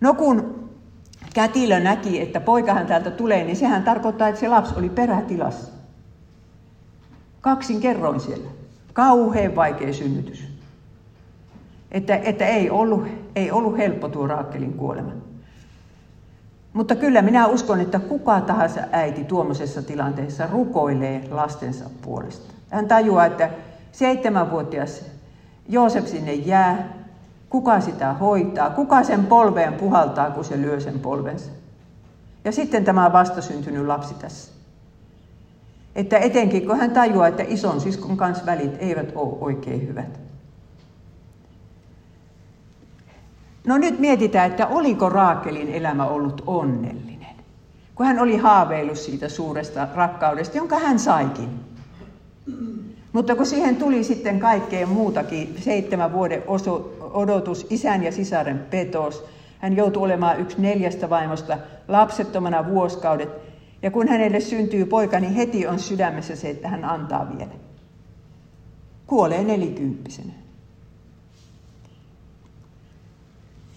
No 0.00 0.14
kun 0.14 0.68
kätilö 1.34 1.80
näki, 1.80 2.20
että 2.20 2.40
poikahan 2.40 2.86
täältä 2.86 3.10
tulee, 3.10 3.44
niin 3.44 3.56
sehän 3.56 3.82
tarkoittaa, 3.82 4.28
että 4.28 4.40
se 4.40 4.48
lapsi 4.48 4.74
oli 4.76 4.88
perätilassa. 4.88 5.72
Kaksin 7.40 7.80
kerroin 7.80 8.20
siellä. 8.20 8.50
Kauhean 8.92 9.56
vaikea 9.56 9.92
synnytys. 9.92 10.44
Että, 11.92 12.16
että 12.16 12.46
ei, 12.46 12.70
ollut, 12.70 13.06
ei 13.36 13.50
ollut 13.50 13.78
helppo 13.78 14.08
tuo 14.08 14.26
Raakkelin 14.26 14.72
kuolema. 14.72 15.12
Mutta 16.78 16.94
kyllä 16.94 17.22
minä 17.22 17.46
uskon, 17.46 17.80
että 17.80 17.98
kuka 17.98 18.40
tahansa 18.40 18.80
äiti 18.92 19.24
tuommoisessa 19.24 19.82
tilanteessa 19.82 20.46
rukoilee 20.46 21.28
lastensa 21.30 21.90
puolesta. 22.02 22.54
Hän 22.70 22.88
tajuaa, 22.88 23.26
että 23.26 23.50
seitsemänvuotias 23.92 25.04
Joosef 25.68 26.06
sinne 26.06 26.34
jää, 26.34 26.92
kuka 27.50 27.80
sitä 27.80 28.12
hoitaa, 28.12 28.70
kuka 28.70 29.02
sen 29.02 29.26
polveen 29.26 29.72
puhaltaa, 29.72 30.30
kun 30.30 30.44
se 30.44 30.60
lyö 30.60 30.80
sen 30.80 30.98
polvensa. 30.98 31.50
Ja 32.44 32.52
sitten 32.52 32.84
tämä 32.84 33.12
vastasyntynyt 33.12 33.86
lapsi 33.86 34.14
tässä. 34.14 34.52
Että 35.96 36.18
etenkin 36.18 36.66
kun 36.66 36.78
hän 36.78 36.90
tajuaa, 36.90 37.28
että 37.28 37.44
ison 37.46 37.80
siskon 37.80 38.16
kanssa 38.16 38.46
välit 38.46 38.76
eivät 38.78 39.12
ole 39.14 39.38
oikein 39.40 39.88
hyvät. 39.88 40.27
No 43.68 43.78
nyt 43.78 43.98
mietitään, 43.98 44.50
että 44.50 44.66
oliko 44.66 45.08
Raakelin 45.08 45.68
elämä 45.68 46.06
ollut 46.06 46.42
onnellinen, 46.46 47.36
kun 47.94 48.06
hän 48.06 48.18
oli 48.18 48.36
haaveillut 48.36 48.96
siitä 48.96 49.28
suuresta 49.28 49.88
rakkaudesta, 49.94 50.56
jonka 50.56 50.78
hän 50.78 50.98
saikin. 50.98 51.48
Mutta 53.12 53.36
kun 53.36 53.46
siihen 53.46 53.76
tuli 53.76 54.04
sitten 54.04 54.40
kaikkea 54.40 54.86
muutakin, 54.86 55.56
seitsemän 55.60 56.12
vuoden 56.12 56.42
odotus, 57.00 57.66
isän 57.70 58.02
ja 58.02 58.12
sisaren 58.12 58.58
petos, 58.70 59.24
hän 59.58 59.76
joutui 59.76 60.02
olemaan 60.02 60.40
yksi 60.40 60.60
neljästä 60.60 61.10
vaimosta 61.10 61.58
lapsettomana 61.88 62.66
vuosikaudet, 62.66 63.28
ja 63.82 63.90
kun 63.90 64.08
hänelle 64.08 64.40
syntyy 64.40 64.84
poika, 64.84 65.20
niin 65.20 65.34
heti 65.34 65.66
on 65.66 65.78
sydämessä 65.78 66.36
se, 66.36 66.50
että 66.50 66.68
hän 66.68 66.84
antaa 66.84 67.28
vielä. 67.38 67.52
Kuolee 69.06 69.44
nelikymppisenä. 69.44 70.32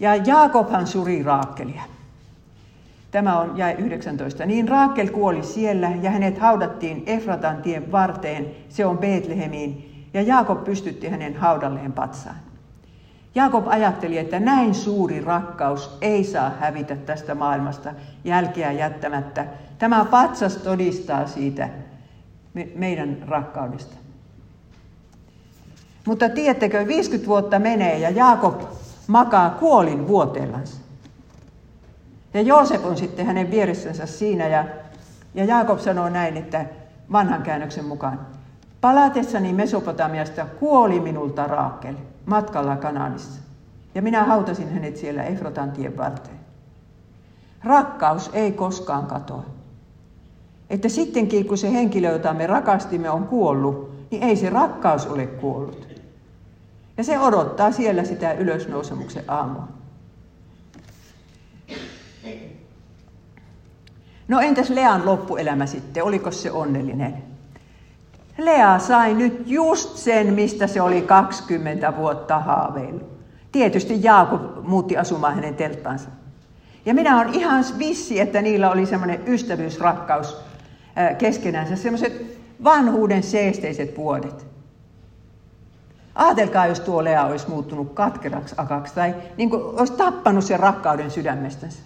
Ja 0.00 0.16
Jaakobhan 0.16 0.86
suri 0.86 1.22
Raakkelia. 1.22 1.82
Tämä 3.10 3.40
on 3.40 3.56
jäi 3.56 3.74
19. 3.78 4.46
Niin 4.46 4.68
Raakel 4.68 5.08
kuoli 5.08 5.42
siellä 5.42 5.90
ja 6.02 6.10
hänet 6.10 6.38
haudattiin 6.38 7.02
Efratan 7.06 7.62
tien 7.62 7.92
varteen, 7.92 8.46
se 8.68 8.86
on 8.86 8.98
Betlehemiin, 8.98 10.04
ja 10.14 10.22
Jaakob 10.22 10.64
pystytti 10.64 11.08
hänen 11.08 11.36
haudalleen 11.36 11.92
patsaan. 11.92 12.36
Jaakob 13.34 13.68
ajatteli, 13.68 14.18
että 14.18 14.40
näin 14.40 14.74
suuri 14.74 15.20
rakkaus 15.20 15.98
ei 16.00 16.24
saa 16.24 16.50
hävitä 16.60 16.96
tästä 16.96 17.34
maailmasta 17.34 17.92
jälkeä 18.24 18.72
jättämättä. 18.72 19.46
Tämä 19.78 20.04
patsas 20.04 20.56
todistaa 20.56 21.26
siitä 21.26 21.68
meidän 22.74 23.16
rakkaudesta. 23.28 23.94
Mutta 26.06 26.28
tiedättekö, 26.28 26.86
50 26.86 27.28
vuotta 27.28 27.58
menee 27.58 27.98
ja 27.98 28.10
Jaakob 28.10 28.60
makaa 29.06 29.50
kuolin 29.50 30.08
vuoteellansa. 30.08 30.76
Ja 32.34 32.40
Joosep 32.40 32.86
on 32.86 32.96
sitten 32.96 33.26
hänen 33.26 33.50
vieressänsä 33.50 34.06
siinä 34.06 34.48
ja, 34.48 34.64
ja 35.34 35.44
Jaakob 35.44 35.78
sanoo 35.78 36.08
näin, 36.08 36.36
että 36.36 36.66
vanhan 37.12 37.42
käännöksen 37.42 37.84
mukaan, 37.84 38.26
palatessani 38.80 39.52
Mesopotamiasta 39.52 40.46
kuoli 40.60 41.00
minulta 41.00 41.46
Raakel 41.46 41.94
matkalla 42.26 42.76
Kanaanissa. 42.76 43.42
Ja 43.94 44.02
minä 44.02 44.24
hautasin 44.24 44.72
hänet 44.72 44.96
siellä 44.96 45.22
Efrotan 45.22 45.72
tien 45.72 45.96
varteen. 45.96 46.40
Rakkaus 47.64 48.30
ei 48.32 48.52
koskaan 48.52 49.06
katoa. 49.06 49.44
Että 50.70 50.88
sittenkin 50.88 51.48
kun 51.48 51.58
se 51.58 51.72
henkilö, 51.72 52.12
jota 52.12 52.34
me 52.34 52.46
rakastimme, 52.46 53.10
on 53.10 53.26
kuollut, 53.26 53.92
niin 54.10 54.22
ei 54.22 54.36
se 54.36 54.50
rakkaus 54.50 55.06
ole 55.06 55.26
kuollut. 55.26 55.91
Ja 56.96 57.04
se 57.04 57.18
odottaa 57.18 57.72
siellä 57.72 58.04
sitä 58.04 58.32
ylösnousemuksen 58.32 59.24
aamua. 59.28 59.68
No 64.28 64.40
entäs 64.40 64.70
Lean 64.70 65.06
loppuelämä 65.06 65.66
sitten, 65.66 66.04
oliko 66.04 66.30
se 66.30 66.50
onnellinen? 66.50 67.22
Lea 68.38 68.78
sai 68.78 69.14
nyt 69.14 69.42
just 69.46 69.96
sen, 69.96 70.34
mistä 70.34 70.66
se 70.66 70.82
oli 70.82 71.02
20 71.02 71.96
vuotta 71.96 72.38
haaveillut. 72.38 73.12
Tietysti 73.52 74.02
Jaakob 74.02 74.42
muutti 74.62 74.96
asumaan 74.96 75.34
hänen 75.34 75.54
telttaansa. 75.54 76.08
Ja 76.86 76.94
minä 76.94 77.20
olen 77.20 77.34
ihan 77.34 77.64
vissi, 77.78 78.20
että 78.20 78.42
niillä 78.42 78.70
oli 78.70 78.86
semmoinen 78.86 79.28
ystävyysrakkaus 79.28 80.36
keskenänsä, 81.18 81.76
semmoiset 81.76 82.38
vanhuuden 82.64 83.22
seesteiset 83.22 83.96
vuodet. 83.96 84.51
Aatelkaa, 86.14 86.66
jos 86.66 86.80
tuo 86.80 87.04
Lea 87.04 87.24
olisi 87.24 87.48
muuttunut 87.48 87.92
katkeraksi 87.94 88.54
akaksi 88.58 88.94
tai 88.94 89.14
niin 89.36 89.50
kuin 89.50 89.62
olisi 89.62 89.92
tappanut 89.92 90.44
sen 90.44 90.60
rakkauden 90.60 91.10
sydämestänsä. 91.10 91.78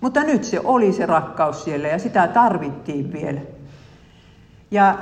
Mutta 0.00 0.22
nyt 0.22 0.44
se 0.44 0.60
oli 0.64 0.92
se 0.92 1.06
rakkaus 1.06 1.64
siellä 1.64 1.88
ja 1.88 1.98
sitä 1.98 2.28
tarvittiin 2.28 3.12
vielä. 3.12 3.40
Ja 4.70 4.98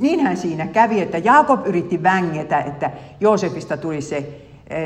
niinhän 0.00 0.36
siinä 0.36 0.66
kävi, 0.66 1.00
että 1.00 1.18
Jaakob 1.18 1.66
yritti 1.66 2.02
vängetä, 2.02 2.60
että 2.60 2.90
Joosefista 3.20 3.76
tuli 3.76 4.02
se, 4.02 4.40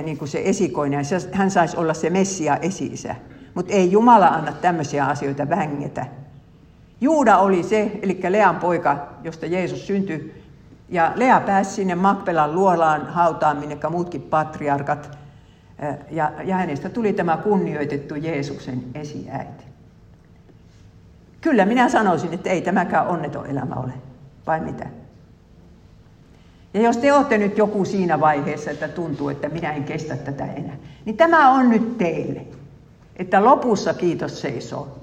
niin 0.04 0.18
kuin 0.18 0.28
se 0.28 0.42
esikoinen 0.44 1.04
hän 1.32 1.50
saisi 1.50 1.76
olla 1.76 1.94
se 1.94 2.10
Messia 2.10 2.56
esi 2.56 2.92
Mutta 3.54 3.72
ei 3.72 3.92
Jumala 3.92 4.26
anna 4.26 4.52
tämmöisiä 4.52 5.06
asioita 5.06 5.48
vängetä. 5.48 6.06
Juuda 7.00 7.38
oli 7.38 7.62
se, 7.62 7.92
eli 8.02 8.20
Lean 8.28 8.56
poika, 8.56 9.06
josta 9.24 9.46
Jeesus 9.46 9.86
syntyi. 9.86 10.41
Ja 10.92 11.12
Lea 11.14 11.40
pääsi 11.40 11.70
sinne 11.70 11.94
Makpelan 11.94 12.54
luolaan 12.54 13.06
hautaan, 13.06 13.56
minne 13.56 13.78
muutkin 13.90 14.22
patriarkat 14.22 15.18
ja, 16.10 16.32
ja 16.44 16.56
hänestä 16.56 16.88
tuli 16.88 17.12
tämä 17.12 17.36
kunnioitettu 17.36 18.14
Jeesuksen 18.14 18.82
esiäiti. 18.94 19.64
Kyllä 21.40 21.64
minä 21.64 21.88
sanoisin, 21.88 22.34
että 22.34 22.50
ei 22.50 22.62
tämäkään 22.62 23.06
onneton 23.06 23.46
elämä 23.46 23.74
ole. 23.74 23.92
Vai 24.46 24.60
mitä? 24.60 24.86
Ja 26.74 26.80
jos 26.80 26.96
te 26.96 27.12
olette 27.12 27.38
nyt 27.38 27.58
joku 27.58 27.84
siinä 27.84 28.20
vaiheessa, 28.20 28.70
että 28.70 28.88
tuntuu, 28.88 29.28
että 29.28 29.48
minä 29.48 29.72
en 29.72 29.84
kestä 29.84 30.16
tätä 30.16 30.44
enää, 30.44 30.76
niin 31.04 31.16
tämä 31.16 31.50
on 31.50 31.70
nyt 31.70 31.98
teille. 31.98 32.46
Että 33.16 33.44
lopussa 33.44 33.94
kiitos 33.94 34.40
seisoo. 34.40 35.01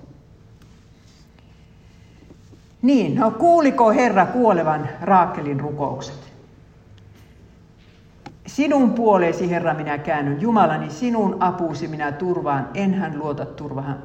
Niin, 2.82 3.16
no 3.16 3.32
kuuliko 3.32 3.92
Herra 3.92 4.26
kuolevan 4.26 4.90
Raakelin 5.02 5.60
rukoukset? 5.60 6.30
Sinun 8.48 8.94
puoleesi, 8.94 9.50
Herra, 9.50 9.74
minä 9.74 9.98
käännyn. 9.98 10.42
Jumalani, 10.42 10.90
sinun 10.90 11.38
apuusi 11.40 11.88
minä 11.88 12.12
turvaan. 12.12 12.70
Enhän 12.74 13.20
luota 13.20 13.46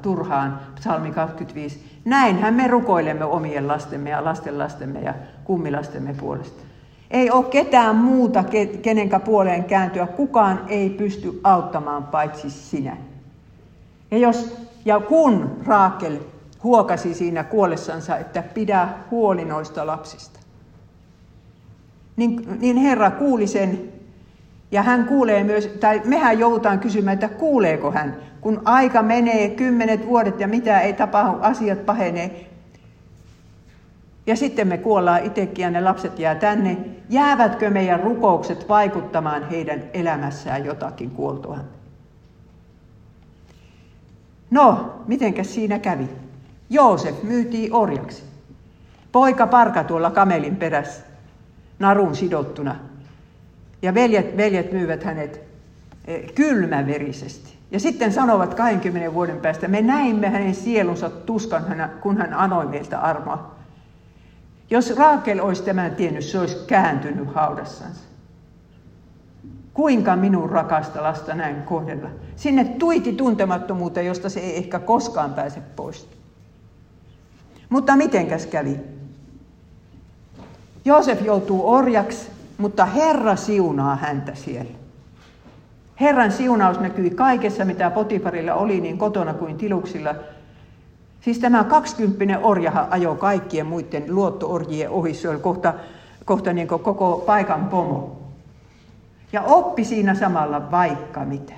turhaan. 0.03 0.61
Psalmi 0.75 1.11
25. 1.11 2.01
Näinhän 2.05 2.55
me 2.55 2.69
rukoilemme 2.69 3.25
omien 3.25 3.69
lastemme 3.69 4.11
ja 4.11 4.25
lastenlastemme 4.25 5.01
ja 5.01 5.15
kummilastemme 5.45 6.15
puolesta. 6.15 6.63
Ei 7.11 7.31
ole 7.31 7.45
ketään 7.45 7.97
muuta, 7.97 8.45
kenenkä 8.83 9.21
puoleen 9.21 9.65
kääntyä. 9.65 10.07
Kukaan 10.07 10.61
ei 10.69 10.91
pysty 10.91 11.41
auttamaan 11.45 12.05
paitsi 12.05 12.51
sinä. 12.51 12.97
Ja, 14.11 14.19
jos, 14.19 14.57
ja 14.85 15.01
kun 15.01 15.51
Raakel 15.67 16.19
huokasi 16.65 17.15
siinä 17.15 17.45
kuollessansa, 17.45 18.17
että 18.17 18.43
pidä 18.43 18.89
huoli 19.11 19.45
noista 19.45 19.87
lapsista, 19.87 20.41
niin, 22.17 22.61
niin 22.61 22.77
Herra 22.77 23.11
kuuli 23.11 23.47
sen 23.47 23.93
ja 24.71 24.83
hän 24.83 25.05
kuulee 25.05 25.45
myös, 25.45 25.67
tai 25.67 26.03
mehän 26.05 26.39
joudutaan 26.39 26.81
kysymään, 26.81 27.15
että 27.15 27.29
kuuleeko 27.29 27.91
hän, 27.91 28.17
kun 28.41 28.63
aika 28.65 29.03
menee 29.03 29.49
kymmenet 29.49 30.07
vuodet 30.07 30.41
ja 30.41 30.49
mitä 30.49 30.81
ei 30.81 30.93
tapahdu, 30.93 31.39
asiat 31.41 31.87
pahenee. 31.87 32.51
Ja 34.27 34.37
sitten 34.37 34.69
me 34.69 34.79
kuollaan 34.79 35.25
itsekin 35.25 35.63
ja 35.63 35.71
ne 35.71 35.81
lapset 35.81 36.19
jää 36.19 36.35
tänne. 36.35 36.79
Jäävätkö 37.09 37.71
meidän 37.71 38.01
rukoukset 38.01 38.69
vaikuttamaan 38.69 39.49
heidän 39.49 39.83
elämässään 39.93 40.65
jotakin 40.65 41.11
kuoltuaan? 41.11 41.65
No, 44.51 44.95
mitenkäs 45.07 45.55
siinä 45.55 45.79
kävi? 45.79 46.09
Joosef 46.75 47.23
myytiin 47.23 47.75
orjaksi. 47.75 48.23
Poika 49.13 49.47
parka 49.47 49.85
tuolla 49.85 50.11
kamelin 50.11 50.57
perässä, 50.57 51.03
narun 51.79 52.17
sidottuna. 52.17 52.77
Ja 53.83 53.95
veljet, 53.95 54.37
veljet 54.37 54.73
myyvät 54.73 55.05
hänet 55.05 55.41
eh, 56.07 56.35
kylmäverisesti. 56.35 57.55
Ja 57.71 57.81
sitten 57.81 58.13
sanovat 58.13 58.55
20 58.55 59.15
vuoden 59.15 59.41
päästä, 59.41 59.69
me 59.69 59.83
näimme 59.83 60.29
hänen 60.29 60.55
sielunsa 60.55 61.11
tuskan, 61.11 61.91
kun 62.01 62.17
hän 62.19 62.35
anoi 62.35 62.67
meiltä 62.67 62.99
armoa. 62.99 63.55
Jos 64.71 64.97
Raakel 64.97 65.41
olisi 65.41 65.63
tämän 65.63 65.95
tiennyt, 65.95 66.25
se 66.25 66.39
olisi 66.39 66.57
kääntynyt 66.67 67.35
haudassansa. 67.35 68.01
Kuinka 69.75 70.17
minun 70.17 70.51
rakasta 70.51 71.03
lasta 71.03 71.35
näin 71.35 71.63
kohdella? 71.63 72.09
Sinne 72.37 72.65
tuiti 72.65 73.13
tuntemattomuuteen, 73.13 74.07
josta 74.07 74.29
se 74.29 74.41
ei 74.41 74.57
ehkä 74.57 74.79
koskaan 74.79 75.35
pääse 75.35 75.61
pois. 75.77 76.09
Mutta 77.75 77.97
mitenkäs 77.97 78.47
kävi? 78.47 78.81
Joosef 80.85 81.23
joutuu 81.23 81.71
orjaksi 81.71 82.31
mutta 82.59 82.85
Herra 82.85 83.37
siunaa 83.37 83.97
häntä 83.97 84.35
siellä. 84.35 84.71
Herran 86.01 86.33
siunaus 86.33 86.81
näkyi 86.81 87.11
kaikessa, 87.11 87.65
mitä 87.65 87.91
Potifarilla 87.91 88.55
oli, 88.55 88.81
niin 88.81 88.99
kotona 88.99 89.35
kuin 89.35 89.57
tiluksilla. 89.57 90.15
Siis 91.21 91.39
tämä 91.39 91.65
kaksikymppinen 91.65 92.45
orjaha 92.45 92.87
ajoi 92.91 93.17
kaikkien 93.17 93.67
muiden 93.67 94.05
luottoorjien 94.09 94.91
ohi. 94.91 95.15
Se 95.15 95.29
oli 95.29 95.39
kohta, 95.39 95.75
kohta 96.25 96.53
niin 96.53 96.69
koko 96.69 97.23
paikan 97.27 97.65
pomo. 97.65 98.21
Ja 99.33 99.43
oppi 99.43 99.85
siinä 99.85 100.15
samalla 100.15 100.71
vaikka 100.71 101.25
mitä. 101.25 101.55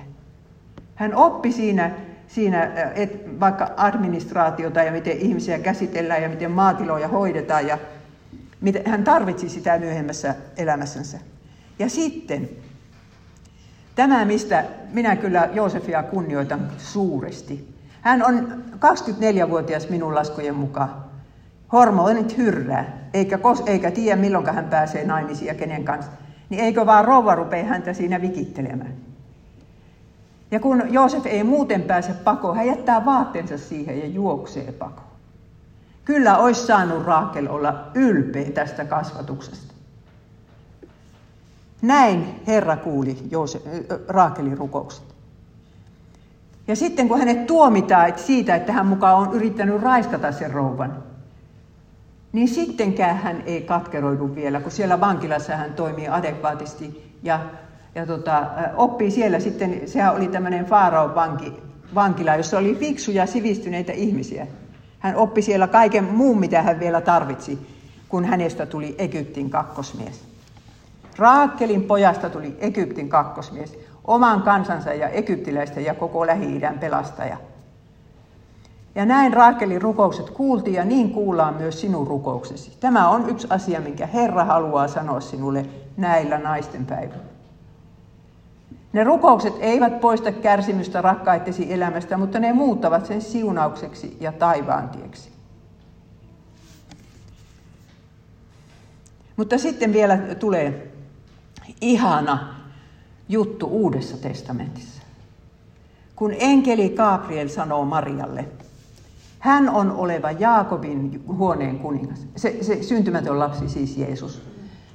Hän 0.95 1.15
oppi 1.15 1.51
siinä, 1.51 1.91
siinä 2.27 2.63
et, 2.95 3.39
vaikka 3.39 3.69
administraatiota 3.77 4.83
ja 4.83 4.91
miten 4.91 5.17
ihmisiä 5.17 5.59
käsitellään 5.59 6.21
ja 6.21 6.29
miten 6.29 6.51
maatiloja 6.51 7.07
hoidetaan 7.07 7.67
ja 7.67 7.77
hän 8.85 9.03
tarvitsi 9.03 9.49
sitä 9.49 9.79
myöhemmässä 9.79 10.35
elämässänsä. 10.57 11.19
Ja 11.79 11.89
sitten 11.89 12.49
tämä, 13.95 14.25
mistä 14.25 14.65
minä 14.93 15.15
kyllä 15.15 15.49
Joosefia 15.53 16.03
kunnioitan 16.03 16.71
suuresti. 16.77 17.73
Hän 18.01 18.25
on 18.25 18.63
24-vuotias 18.75 19.89
minun 19.89 20.15
laskujen 20.15 20.55
mukaan. 20.55 21.05
Hormonit 21.71 22.37
hyrrää, 22.37 23.09
eikä, 23.13 23.37
kos, 23.37 23.63
eikä 23.65 23.91
tiedä 23.91 24.21
milloin 24.21 24.55
hän 24.55 24.65
pääsee 24.69 25.05
naimisiin 25.05 25.47
ja 25.47 25.53
kenen 25.53 25.85
kanssa. 25.85 26.11
Niin 26.49 26.63
eikö 26.63 26.85
vaan 26.85 27.05
rouva 27.05 27.35
rupea 27.35 27.65
häntä 27.65 27.93
siinä 27.93 28.21
vikittelemään. 28.21 29.06
Ja 30.51 30.59
kun 30.59 30.83
Joosef 30.89 31.25
ei 31.25 31.43
muuten 31.43 31.81
pääse 31.81 32.13
pakoon, 32.13 32.55
hän 32.55 32.67
jättää 32.67 33.05
vaatteensa 33.05 33.57
siihen 33.57 33.99
ja 33.99 34.07
juoksee 34.07 34.71
pakoon. 34.71 35.07
Kyllä 36.05 36.37
olisi 36.37 36.65
saanut 36.65 37.05
Raakel 37.05 37.47
olla 37.49 37.91
ylpeä 37.93 38.51
tästä 38.51 38.85
kasvatuksesta. 38.85 39.73
Näin 41.81 42.41
Herra 42.47 42.77
kuuli 42.77 43.17
Joose, 43.31 43.61
Raakelin 44.07 44.57
rukoukset. 44.57 45.03
Ja 46.67 46.75
sitten 46.75 47.07
kun 47.07 47.19
hänet 47.19 47.47
tuomitaan 47.47 48.13
siitä, 48.15 48.55
että 48.55 48.71
hän 48.71 48.85
mukaan 48.85 49.15
on 49.15 49.33
yrittänyt 49.33 49.81
raiskata 49.81 50.31
sen 50.31 50.51
rouvan, 50.51 51.03
niin 52.33 52.47
sittenkään 52.47 53.17
hän 53.17 53.43
ei 53.45 53.61
katkeroidu 53.61 54.35
vielä, 54.35 54.59
kun 54.59 54.71
siellä 54.71 54.99
vankilassa 54.99 55.55
hän 55.55 55.73
toimii 55.73 56.07
adekvaatisti 56.07 57.13
ja, 57.23 57.39
ja 57.97 58.05
tota, 58.05 58.45
oppii 58.75 59.11
siellä 59.11 59.39
sitten, 59.39 59.81
sehän 59.85 60.15
oli 60.15 60.27
tämmöinen 60.27 60.65
Faaraon 60.65 61.15
vanki, 61.15 61.53
vankila, 61.95 62.35
jossa 62.35 62.57
oli 62.57 62.75
fiksuja 62.75 63.25
sivistyneitä 63.25 63.91
ihmisiä. 63.91 64.47
Hän 64.99 65.15
oppi 65.15 65.41
siellä 65.41 65.67
kaiken 65.67 66.03
muun, 66.03 66.39
mitä 66.39 66.61
hän 66.61 66.79
vielä 66.79 67.01
tarvitsi, 67.01 67.59
kun 68.09 68.25
hänestä 68.25 68.65
tuli 68.65 68.95
Egyptin 68.97 69.49
kakkosmies. 69.49 70.23
Raakkelin 71.17 71.83
pojasta 71.83 72.29
tuli 72.29 72.57
Egyptin 72.59 73.09
kakkosmies, 73.09 73.79
oman 74.05 74.41
kansansa 74.41 74.93
ja 74.93 75.09
egyptiläisten 75.09 75.85
ja 75.85 75.93
koko 75.93 76.27
Lähi-idän 76.27 76.79
pelastaja. 76.79 77.37
Ja 78.95 79.05
näin 79.05 79.33
Raakelin 79.33 79.81
rukoukset 79.81 80.29
kuultiin 80.29 80.75
ja 80.75 80.85
niin 80.85 81.11
kuullaan 81.11 81.53
myös 81.53 81.81
sinun 81.81 82.07
rukouksesi. 82.07 82.77
Tämä 82.79 83.09
on 83.09 83.29
yksi 83.29 83.47
asia, 83.49 83.81
minkä 83.81 84.05
Herra 84.07 84.45
haluaa 84.45 84.87
sanoa 84.87 85.19
sinulle 85.19 85.65
näillä 85.97 86.37
naisten 86.37 86.85
päivillä. 86.85 87.36
Ne 88.97 89.03
rukoukset 89.03 89.53
eivät 89.59 90.01
poista 90.01 90.31
kärsimystä 90.31 91.01
rakkaittesi 91.01 91.73
elämästä, 91.73 92.17
mutta 92.17 92.39
ne 92.39 92.53
muuttavat 92.53 93.05
sen 93.05 93.21
siunaukseksi 93.21 94.17
ja 94.19 94.31
taivaantieksi. 94.31 95.29
Mutta 99.35 99.57
sitten 99.57 99.93
vielä 99.93 100.17
tulee 100.17 100.93
ihana 101.81 102.55
juttu 103.29 103.67
Uudessa 103.67 104.17
testamentissa. 104.17 105.01
Kun 106.15 106.33
enkeli 106.39 106.89
Gabriel 106.89 107.47
sanoo 107.47 107.85
Marialle, 107.85 108.45
hän 109.39 109.69
on 109.69 109.91
oleva 109.91 110.31
Jaakobin 110.31 111.23
huoneen 111.27 111.79
kuningas. 111.79 112.27
Se, 112.35 112.57
se 112.61 112.83
syntymätön 112.83 113.39
lapsi 113.39 113.69
siis 113.69 113.97
Jeesus. 113.97 114.41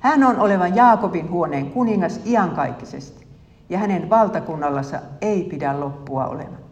Hän 0.00 0.24
on 0.24 0.38
oleva 0.38 0.68
Jaakobin 0.68 1.30
huoneen 1.30 1.70
kuningas 1.70 2.20
iankaikkisesti, 2.26 3.21
ja 3.72 3.78
hänen 3.78 4.10
valtakunnallansa 4.10 4.98
ei 5.20 5.44
pidä 5.44 5.80
loppua 5.80 6.26
olemaan. 6.26 6.62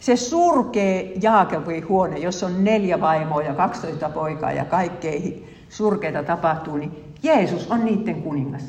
Se 0.00 0.16
surkee 0.16 1.12
Jaakobin 1.22 1.88
huone, 1.88 2.18
jos 2.18 2.42
on 2.42 2.64
neljä 2.64 3.00
vaimoa 3.00 3.42
ja 3.42 3.54
12 3.54 4.08
poikaa 4.08 4.52
ja 4.52 4.64
kaikkea 4.64 5.20
surkeita 5.68 6.22
tapahtuu, 6.22 6.76
niin 6.76 7.14
Jeesus 7.22 7.70
on 7.70 7.84
niiden 7.84 8.22
kuningas. 8.22 8.62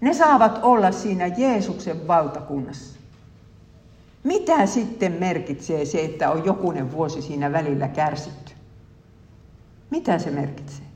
Ne 0.00 0.14
saavat 0.14 0.58
olla 0.62 0.92
siinä 0.92 1.26
Jeesuksen 1.26 2.08
valtakunnassa. 2.08 3.00
Mitä 4.24 4.66
sitten 4.66 5.12
merkitsee 5.12 5.84
se, 5.84 6.04
että 6.04 6.30
on 6.30 6.44
jokunen 6.44 6.92
vuosi 6.92 7.22
siinä 7.22 7.52
välillä 7.52 7.88
kärsitty? 7.88 8.52
Mitä 9.90 10.18
se 10.18 10.30
merkitsee? 10.30 10.86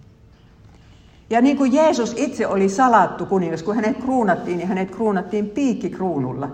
Ja 1.30 1.40
niin 1.40 1.56
kuin 1.56 1.72
Jeesus 1.72 2.14
itse 2.16 2.46
oli 2.46 2.68
salattu 2.68 3.26
kuningas, 3.26 3.62
kun 3.62 3.76
hänet 3.76 3.96
kruunattiin, 3.96 4.58
niin 4.58 4.68
hänet 4.68 4.90
kruunattiin 4.90 5.50
piikkikruunulla. 5.50 6.48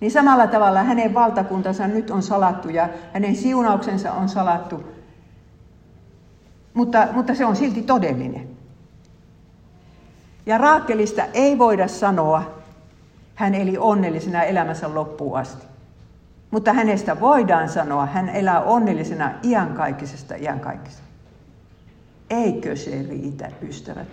Niin 0.00 0.10
samalla 0.10 0.46
tavalla 0.46 0.82
hänen 0.82 1.14
valtakuntansa 1.14 1.88
nyt 1.88 2.10
on 2.10 2.22
salattu 2.22 2.68
ja 2.68 2.88
hänen 3.12 3.36
siunauksensa 3.36 4.12
on 4.12 4.28
salattu. 4.28 4.84
Mutta, 6.74 7.08
mutta 7.12 7.34
se 7.34 7.44
on 7.44 7.56
silti 7.56 7.82
todellinen. 7.82 8.48
Ja 10.46 10.58
Raakelista 10.58 11.22
ei 11.34 11.58
voida 11.58 11.88
sanoa, 11.88 12.42
hän 13.34 13.54
eli 13.54 13.78
onnellisena 13.78 14.42
elämänsä 14.42 14.94
loppuun 14.94 15.38
asti. 15.38 15.66
Mutta 16.50 16.72
hänestä 16.72 17.20
voidaan 17.20 17.68
sanoa, 17.68 18.06
hän 18.06 18.28
elää 18.28 18.60
onnellisena 18.60 19.30
iankaikkisesta 19.42 20.34
iankaikkisesta. 20.34 21.09
Eikö 22.30 22.76
se 22.76 23.06
riitä, 23.08 23.50
ystävät? 23.62 24.08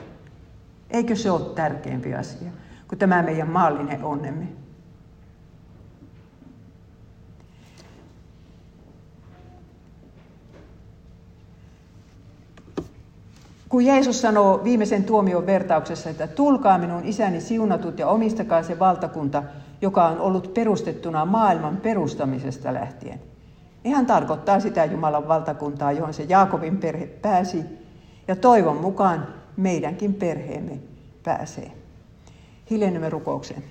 Eikö 0.89 1.15
se 1.15 1.32
ole 1.32 1.55
tärkeämpi 1.55 2.15
asia 2.15 2.51
kuin 2.88 2.99
tämä 2.99 3.24
meidän 3.24 3.49
maallinen 3.49 4.03
onnemme? 4.03 4.47
Kun 13.70 13.86
Jeesus 13.86 14.22
sanoo 14.22 14.63
viimeisen 14.63 15.03
tuomion 15.03 15.45
vertauksessa, 15.45 16.09
että 16.09 16.28
tulkaa 16.28 16.78
minun 16.78 17.05
isäni 17.05 17.41
siunatut 17.41 17.99
ja 17.99 18.07
omistakaa 18.07 18.63
se 18.63 18.80
valtakunta, 18.80 19.43
joka 19.82 20.07
on 20.07 20.20
ollut 20.20 20.53
perustettuna 20.53 21.26
maailman 21.26 21.78
perustamisesta 21.78 22.74
lähtien. 22.74 23.20
Niin 23.84 23.95
hän 23.95 24.05
tarkoittaa 24.05 24.59
sitä 24.59 24.86
Jumalan 24.86 25.28
valtakuntaa, 25.28 25.91
johon 25.91 26.13
se 26.13 26.24
Jaakobin 26.24 26.78
perhe 26.78 27.07
pääsi, 27.07 27.65
ja 28.28 28.36
toivon 28.36 28.78
mukaan 28.78 29.28
meidänkin 29.58 30.14
perheemme 30.14 30.80
pääsee. 31.24 31.72
Hiljennymme 32.70 33.10
rukoukseen. 33.10 33.64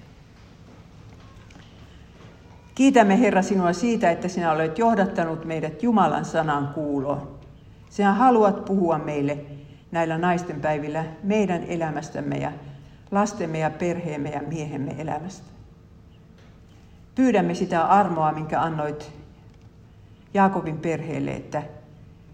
Kiitämme 2.75 3.21
Herra 3.21 3.43
sinua 3.43 3.73
siitä, 3.73 4.11
että 4.11 4.29
sinä 4.29 4.53
olet 4.53 4.79
johdattanut 4.79 5.45
meidät 5.45 5.83
Jumalan 5.83 6.25
sanan 6.25 6.69
kuuloon. 6.75 7.39
Sinä 7.91 8.13
haluat 8.13 8.65
puhua 8.65 8.99
meille 8.99 9.39
näillä 9.93 10.19
naisten 10.19 10.61
päivillä 10.61 11.05
meidän 11.23 11.63
elämästämme 11.63 12.37
ja 12.37 12.53
lastemme 13.11 13.59
ja 13.59 13.71
perheemme 13.71 14.31
ja 14.31 14.41
miehemme 14.43 14.95
elämästä. 14.99 15.47
Pyydämme 17.15 17.55
sitä 17.55 17.87
armoa, 17.87 18.33
minkä 18.33 18.61
annoit 18.61 19.13
Jaakobin 20.35 20.79
perheelle, 20.79 21.31
että 21.31 21.63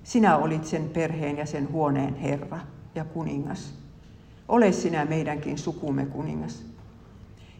sinä 0.04 0.36
olit 0.36 0.64
sen 0.64 0.88
perheen 0.88 1.38
ja 1.38 1.46
sen 1.46 1.72
huoneen 1.72 2.14
Herra 2.14 2.58
ja 2.94 3.04
kuningas. 3.04 3.74
Ole 4.48 4.72
sinä 4.72 5.04
meidänkin 5.04 5.58
sukumme 5.58 6.06
kuningas. 6.06 6.64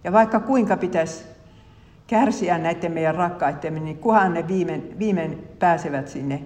Ja 0.05 0.13
vaikka 0.13 0.41
kuinka 0.41 0.77
pitäisi 0.77 1.25
kärsiä 2.07 2.59
näiden 2.59 2.93
meidän 2.93 3.15
rakkaittemme, 3.15 3.81
niin 3.81 3.99
kunhan 3.99 4.35
ne 4.35 4.49
viimein, 4.49 4.99
viimein 4.99 5.49
pääsevät 5.59 6.09
sinne 6.09 6.43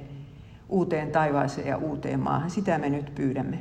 uuteen 0.68 1.11
taivaaseen 1.11 1.68
ja 1.68 1.76
uuteen 1.76 2.20
maahan. 2.20 2.51
Sitä 2.51 2.78
me 2.78 2.88
nyt 2.88 3.14
pyydämme. 3.14 3.59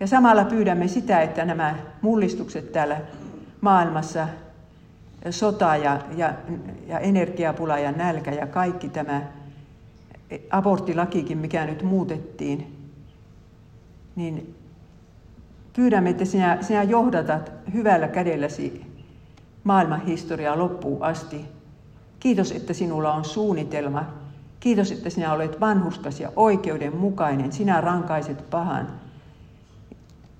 Ja 0.00 0.06
samalla 0.06 0.44
pyydämme 0.44 0.88
sitä, 0.88 1.20
että 1.20 1.44
nämä 1.44 1.74
mullistukset 2.02 2.72
täällä 2.72 3.00
maailmassa, 3.60 4.28
sota 5.30 5.76
ja, 5.76 6.00
ja, 6.16 6.34
ja 6.86 6.98
energiapula 6.98 7.78
ja 7.78 7.92
nälkä 7.92 8.30
ja 8.30 8.46
kaikki 8.46 8.88
tämä 8.88 9.22
aborttilakikin, 10.50 11.38
mikä 11.38 11.66
nyt 11.66 11.82
muutettiin, 11.82 12.76
niin 14.16 14.54
pyydämme, 15.72 16.10
että 16.10 16.24
sinä, 16.24 16.58
sinä 16.60 16.82
johdatat 16.82 17.52
hyvällä 17.72 18.08
kädelläsi 18.08 18.86
maailman 19.64 20.06
historiaa 20.06 20.58
loppuun 20.58 21.02
asti. 21.02 21.44
Kiitos, 22.20 22.52
että 22.52 22.72
sinulla 22.72 23.14
on 23.14 23.24
suunnitelma 23.24 24.20
Kiitos, 24.60 24.92
että 24.92 25.10
sinä 25.10 25.32
olet 25.32 25.60
vanhuskas 25.60 26.20
ja 26.20 26.32
oikeudenmukainen. 26.36 27.52
Sinä 27.52 27.80
rankaiset 27.80 28.50
pahan. 28.50 29.00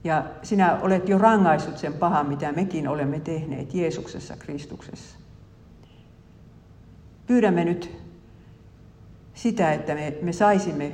Ja 0.04 0.24
sinä 0.42 0.78
olet 0.82 1.08
jo 1.08 1.18
rangaissut 1.18 1.78
sen 1.78 1.92
pahan, 1.92 2.28
mitä 2.28 2.52
mekin 2.52 2.88
olemme 2.88 3.20
tehneet 3.20 3.74
Jeesuksessa 3.74 4.36
Kristuksessa. 4.36 5.18
Pyydämme 7.26 7.64
nyt 7.64 7.99
sitä, 9.42 9.72
että 9.72 9.94
me, 9.94 10.14
me 10.22 10.32
saisimme 10.32 10.92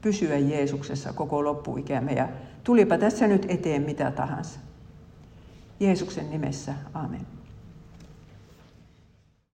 pysyä 0.00 0.38
Jeesuksessa 0.38 1.12
koko 1.12 1.44
loppuikämme 1.44 2.12
ja 2.12 2.28
tulipa 2.64 2.98
tässä 2.98 3.26
nyt 3.26 3.46
eteen 3.48 3.82
mitä 3.82 4.10
tahansa. 4.10 4.60
Jeesuksen 5.80 6.30
nimessä, 6.30 6.74
amen. 6.94 7.37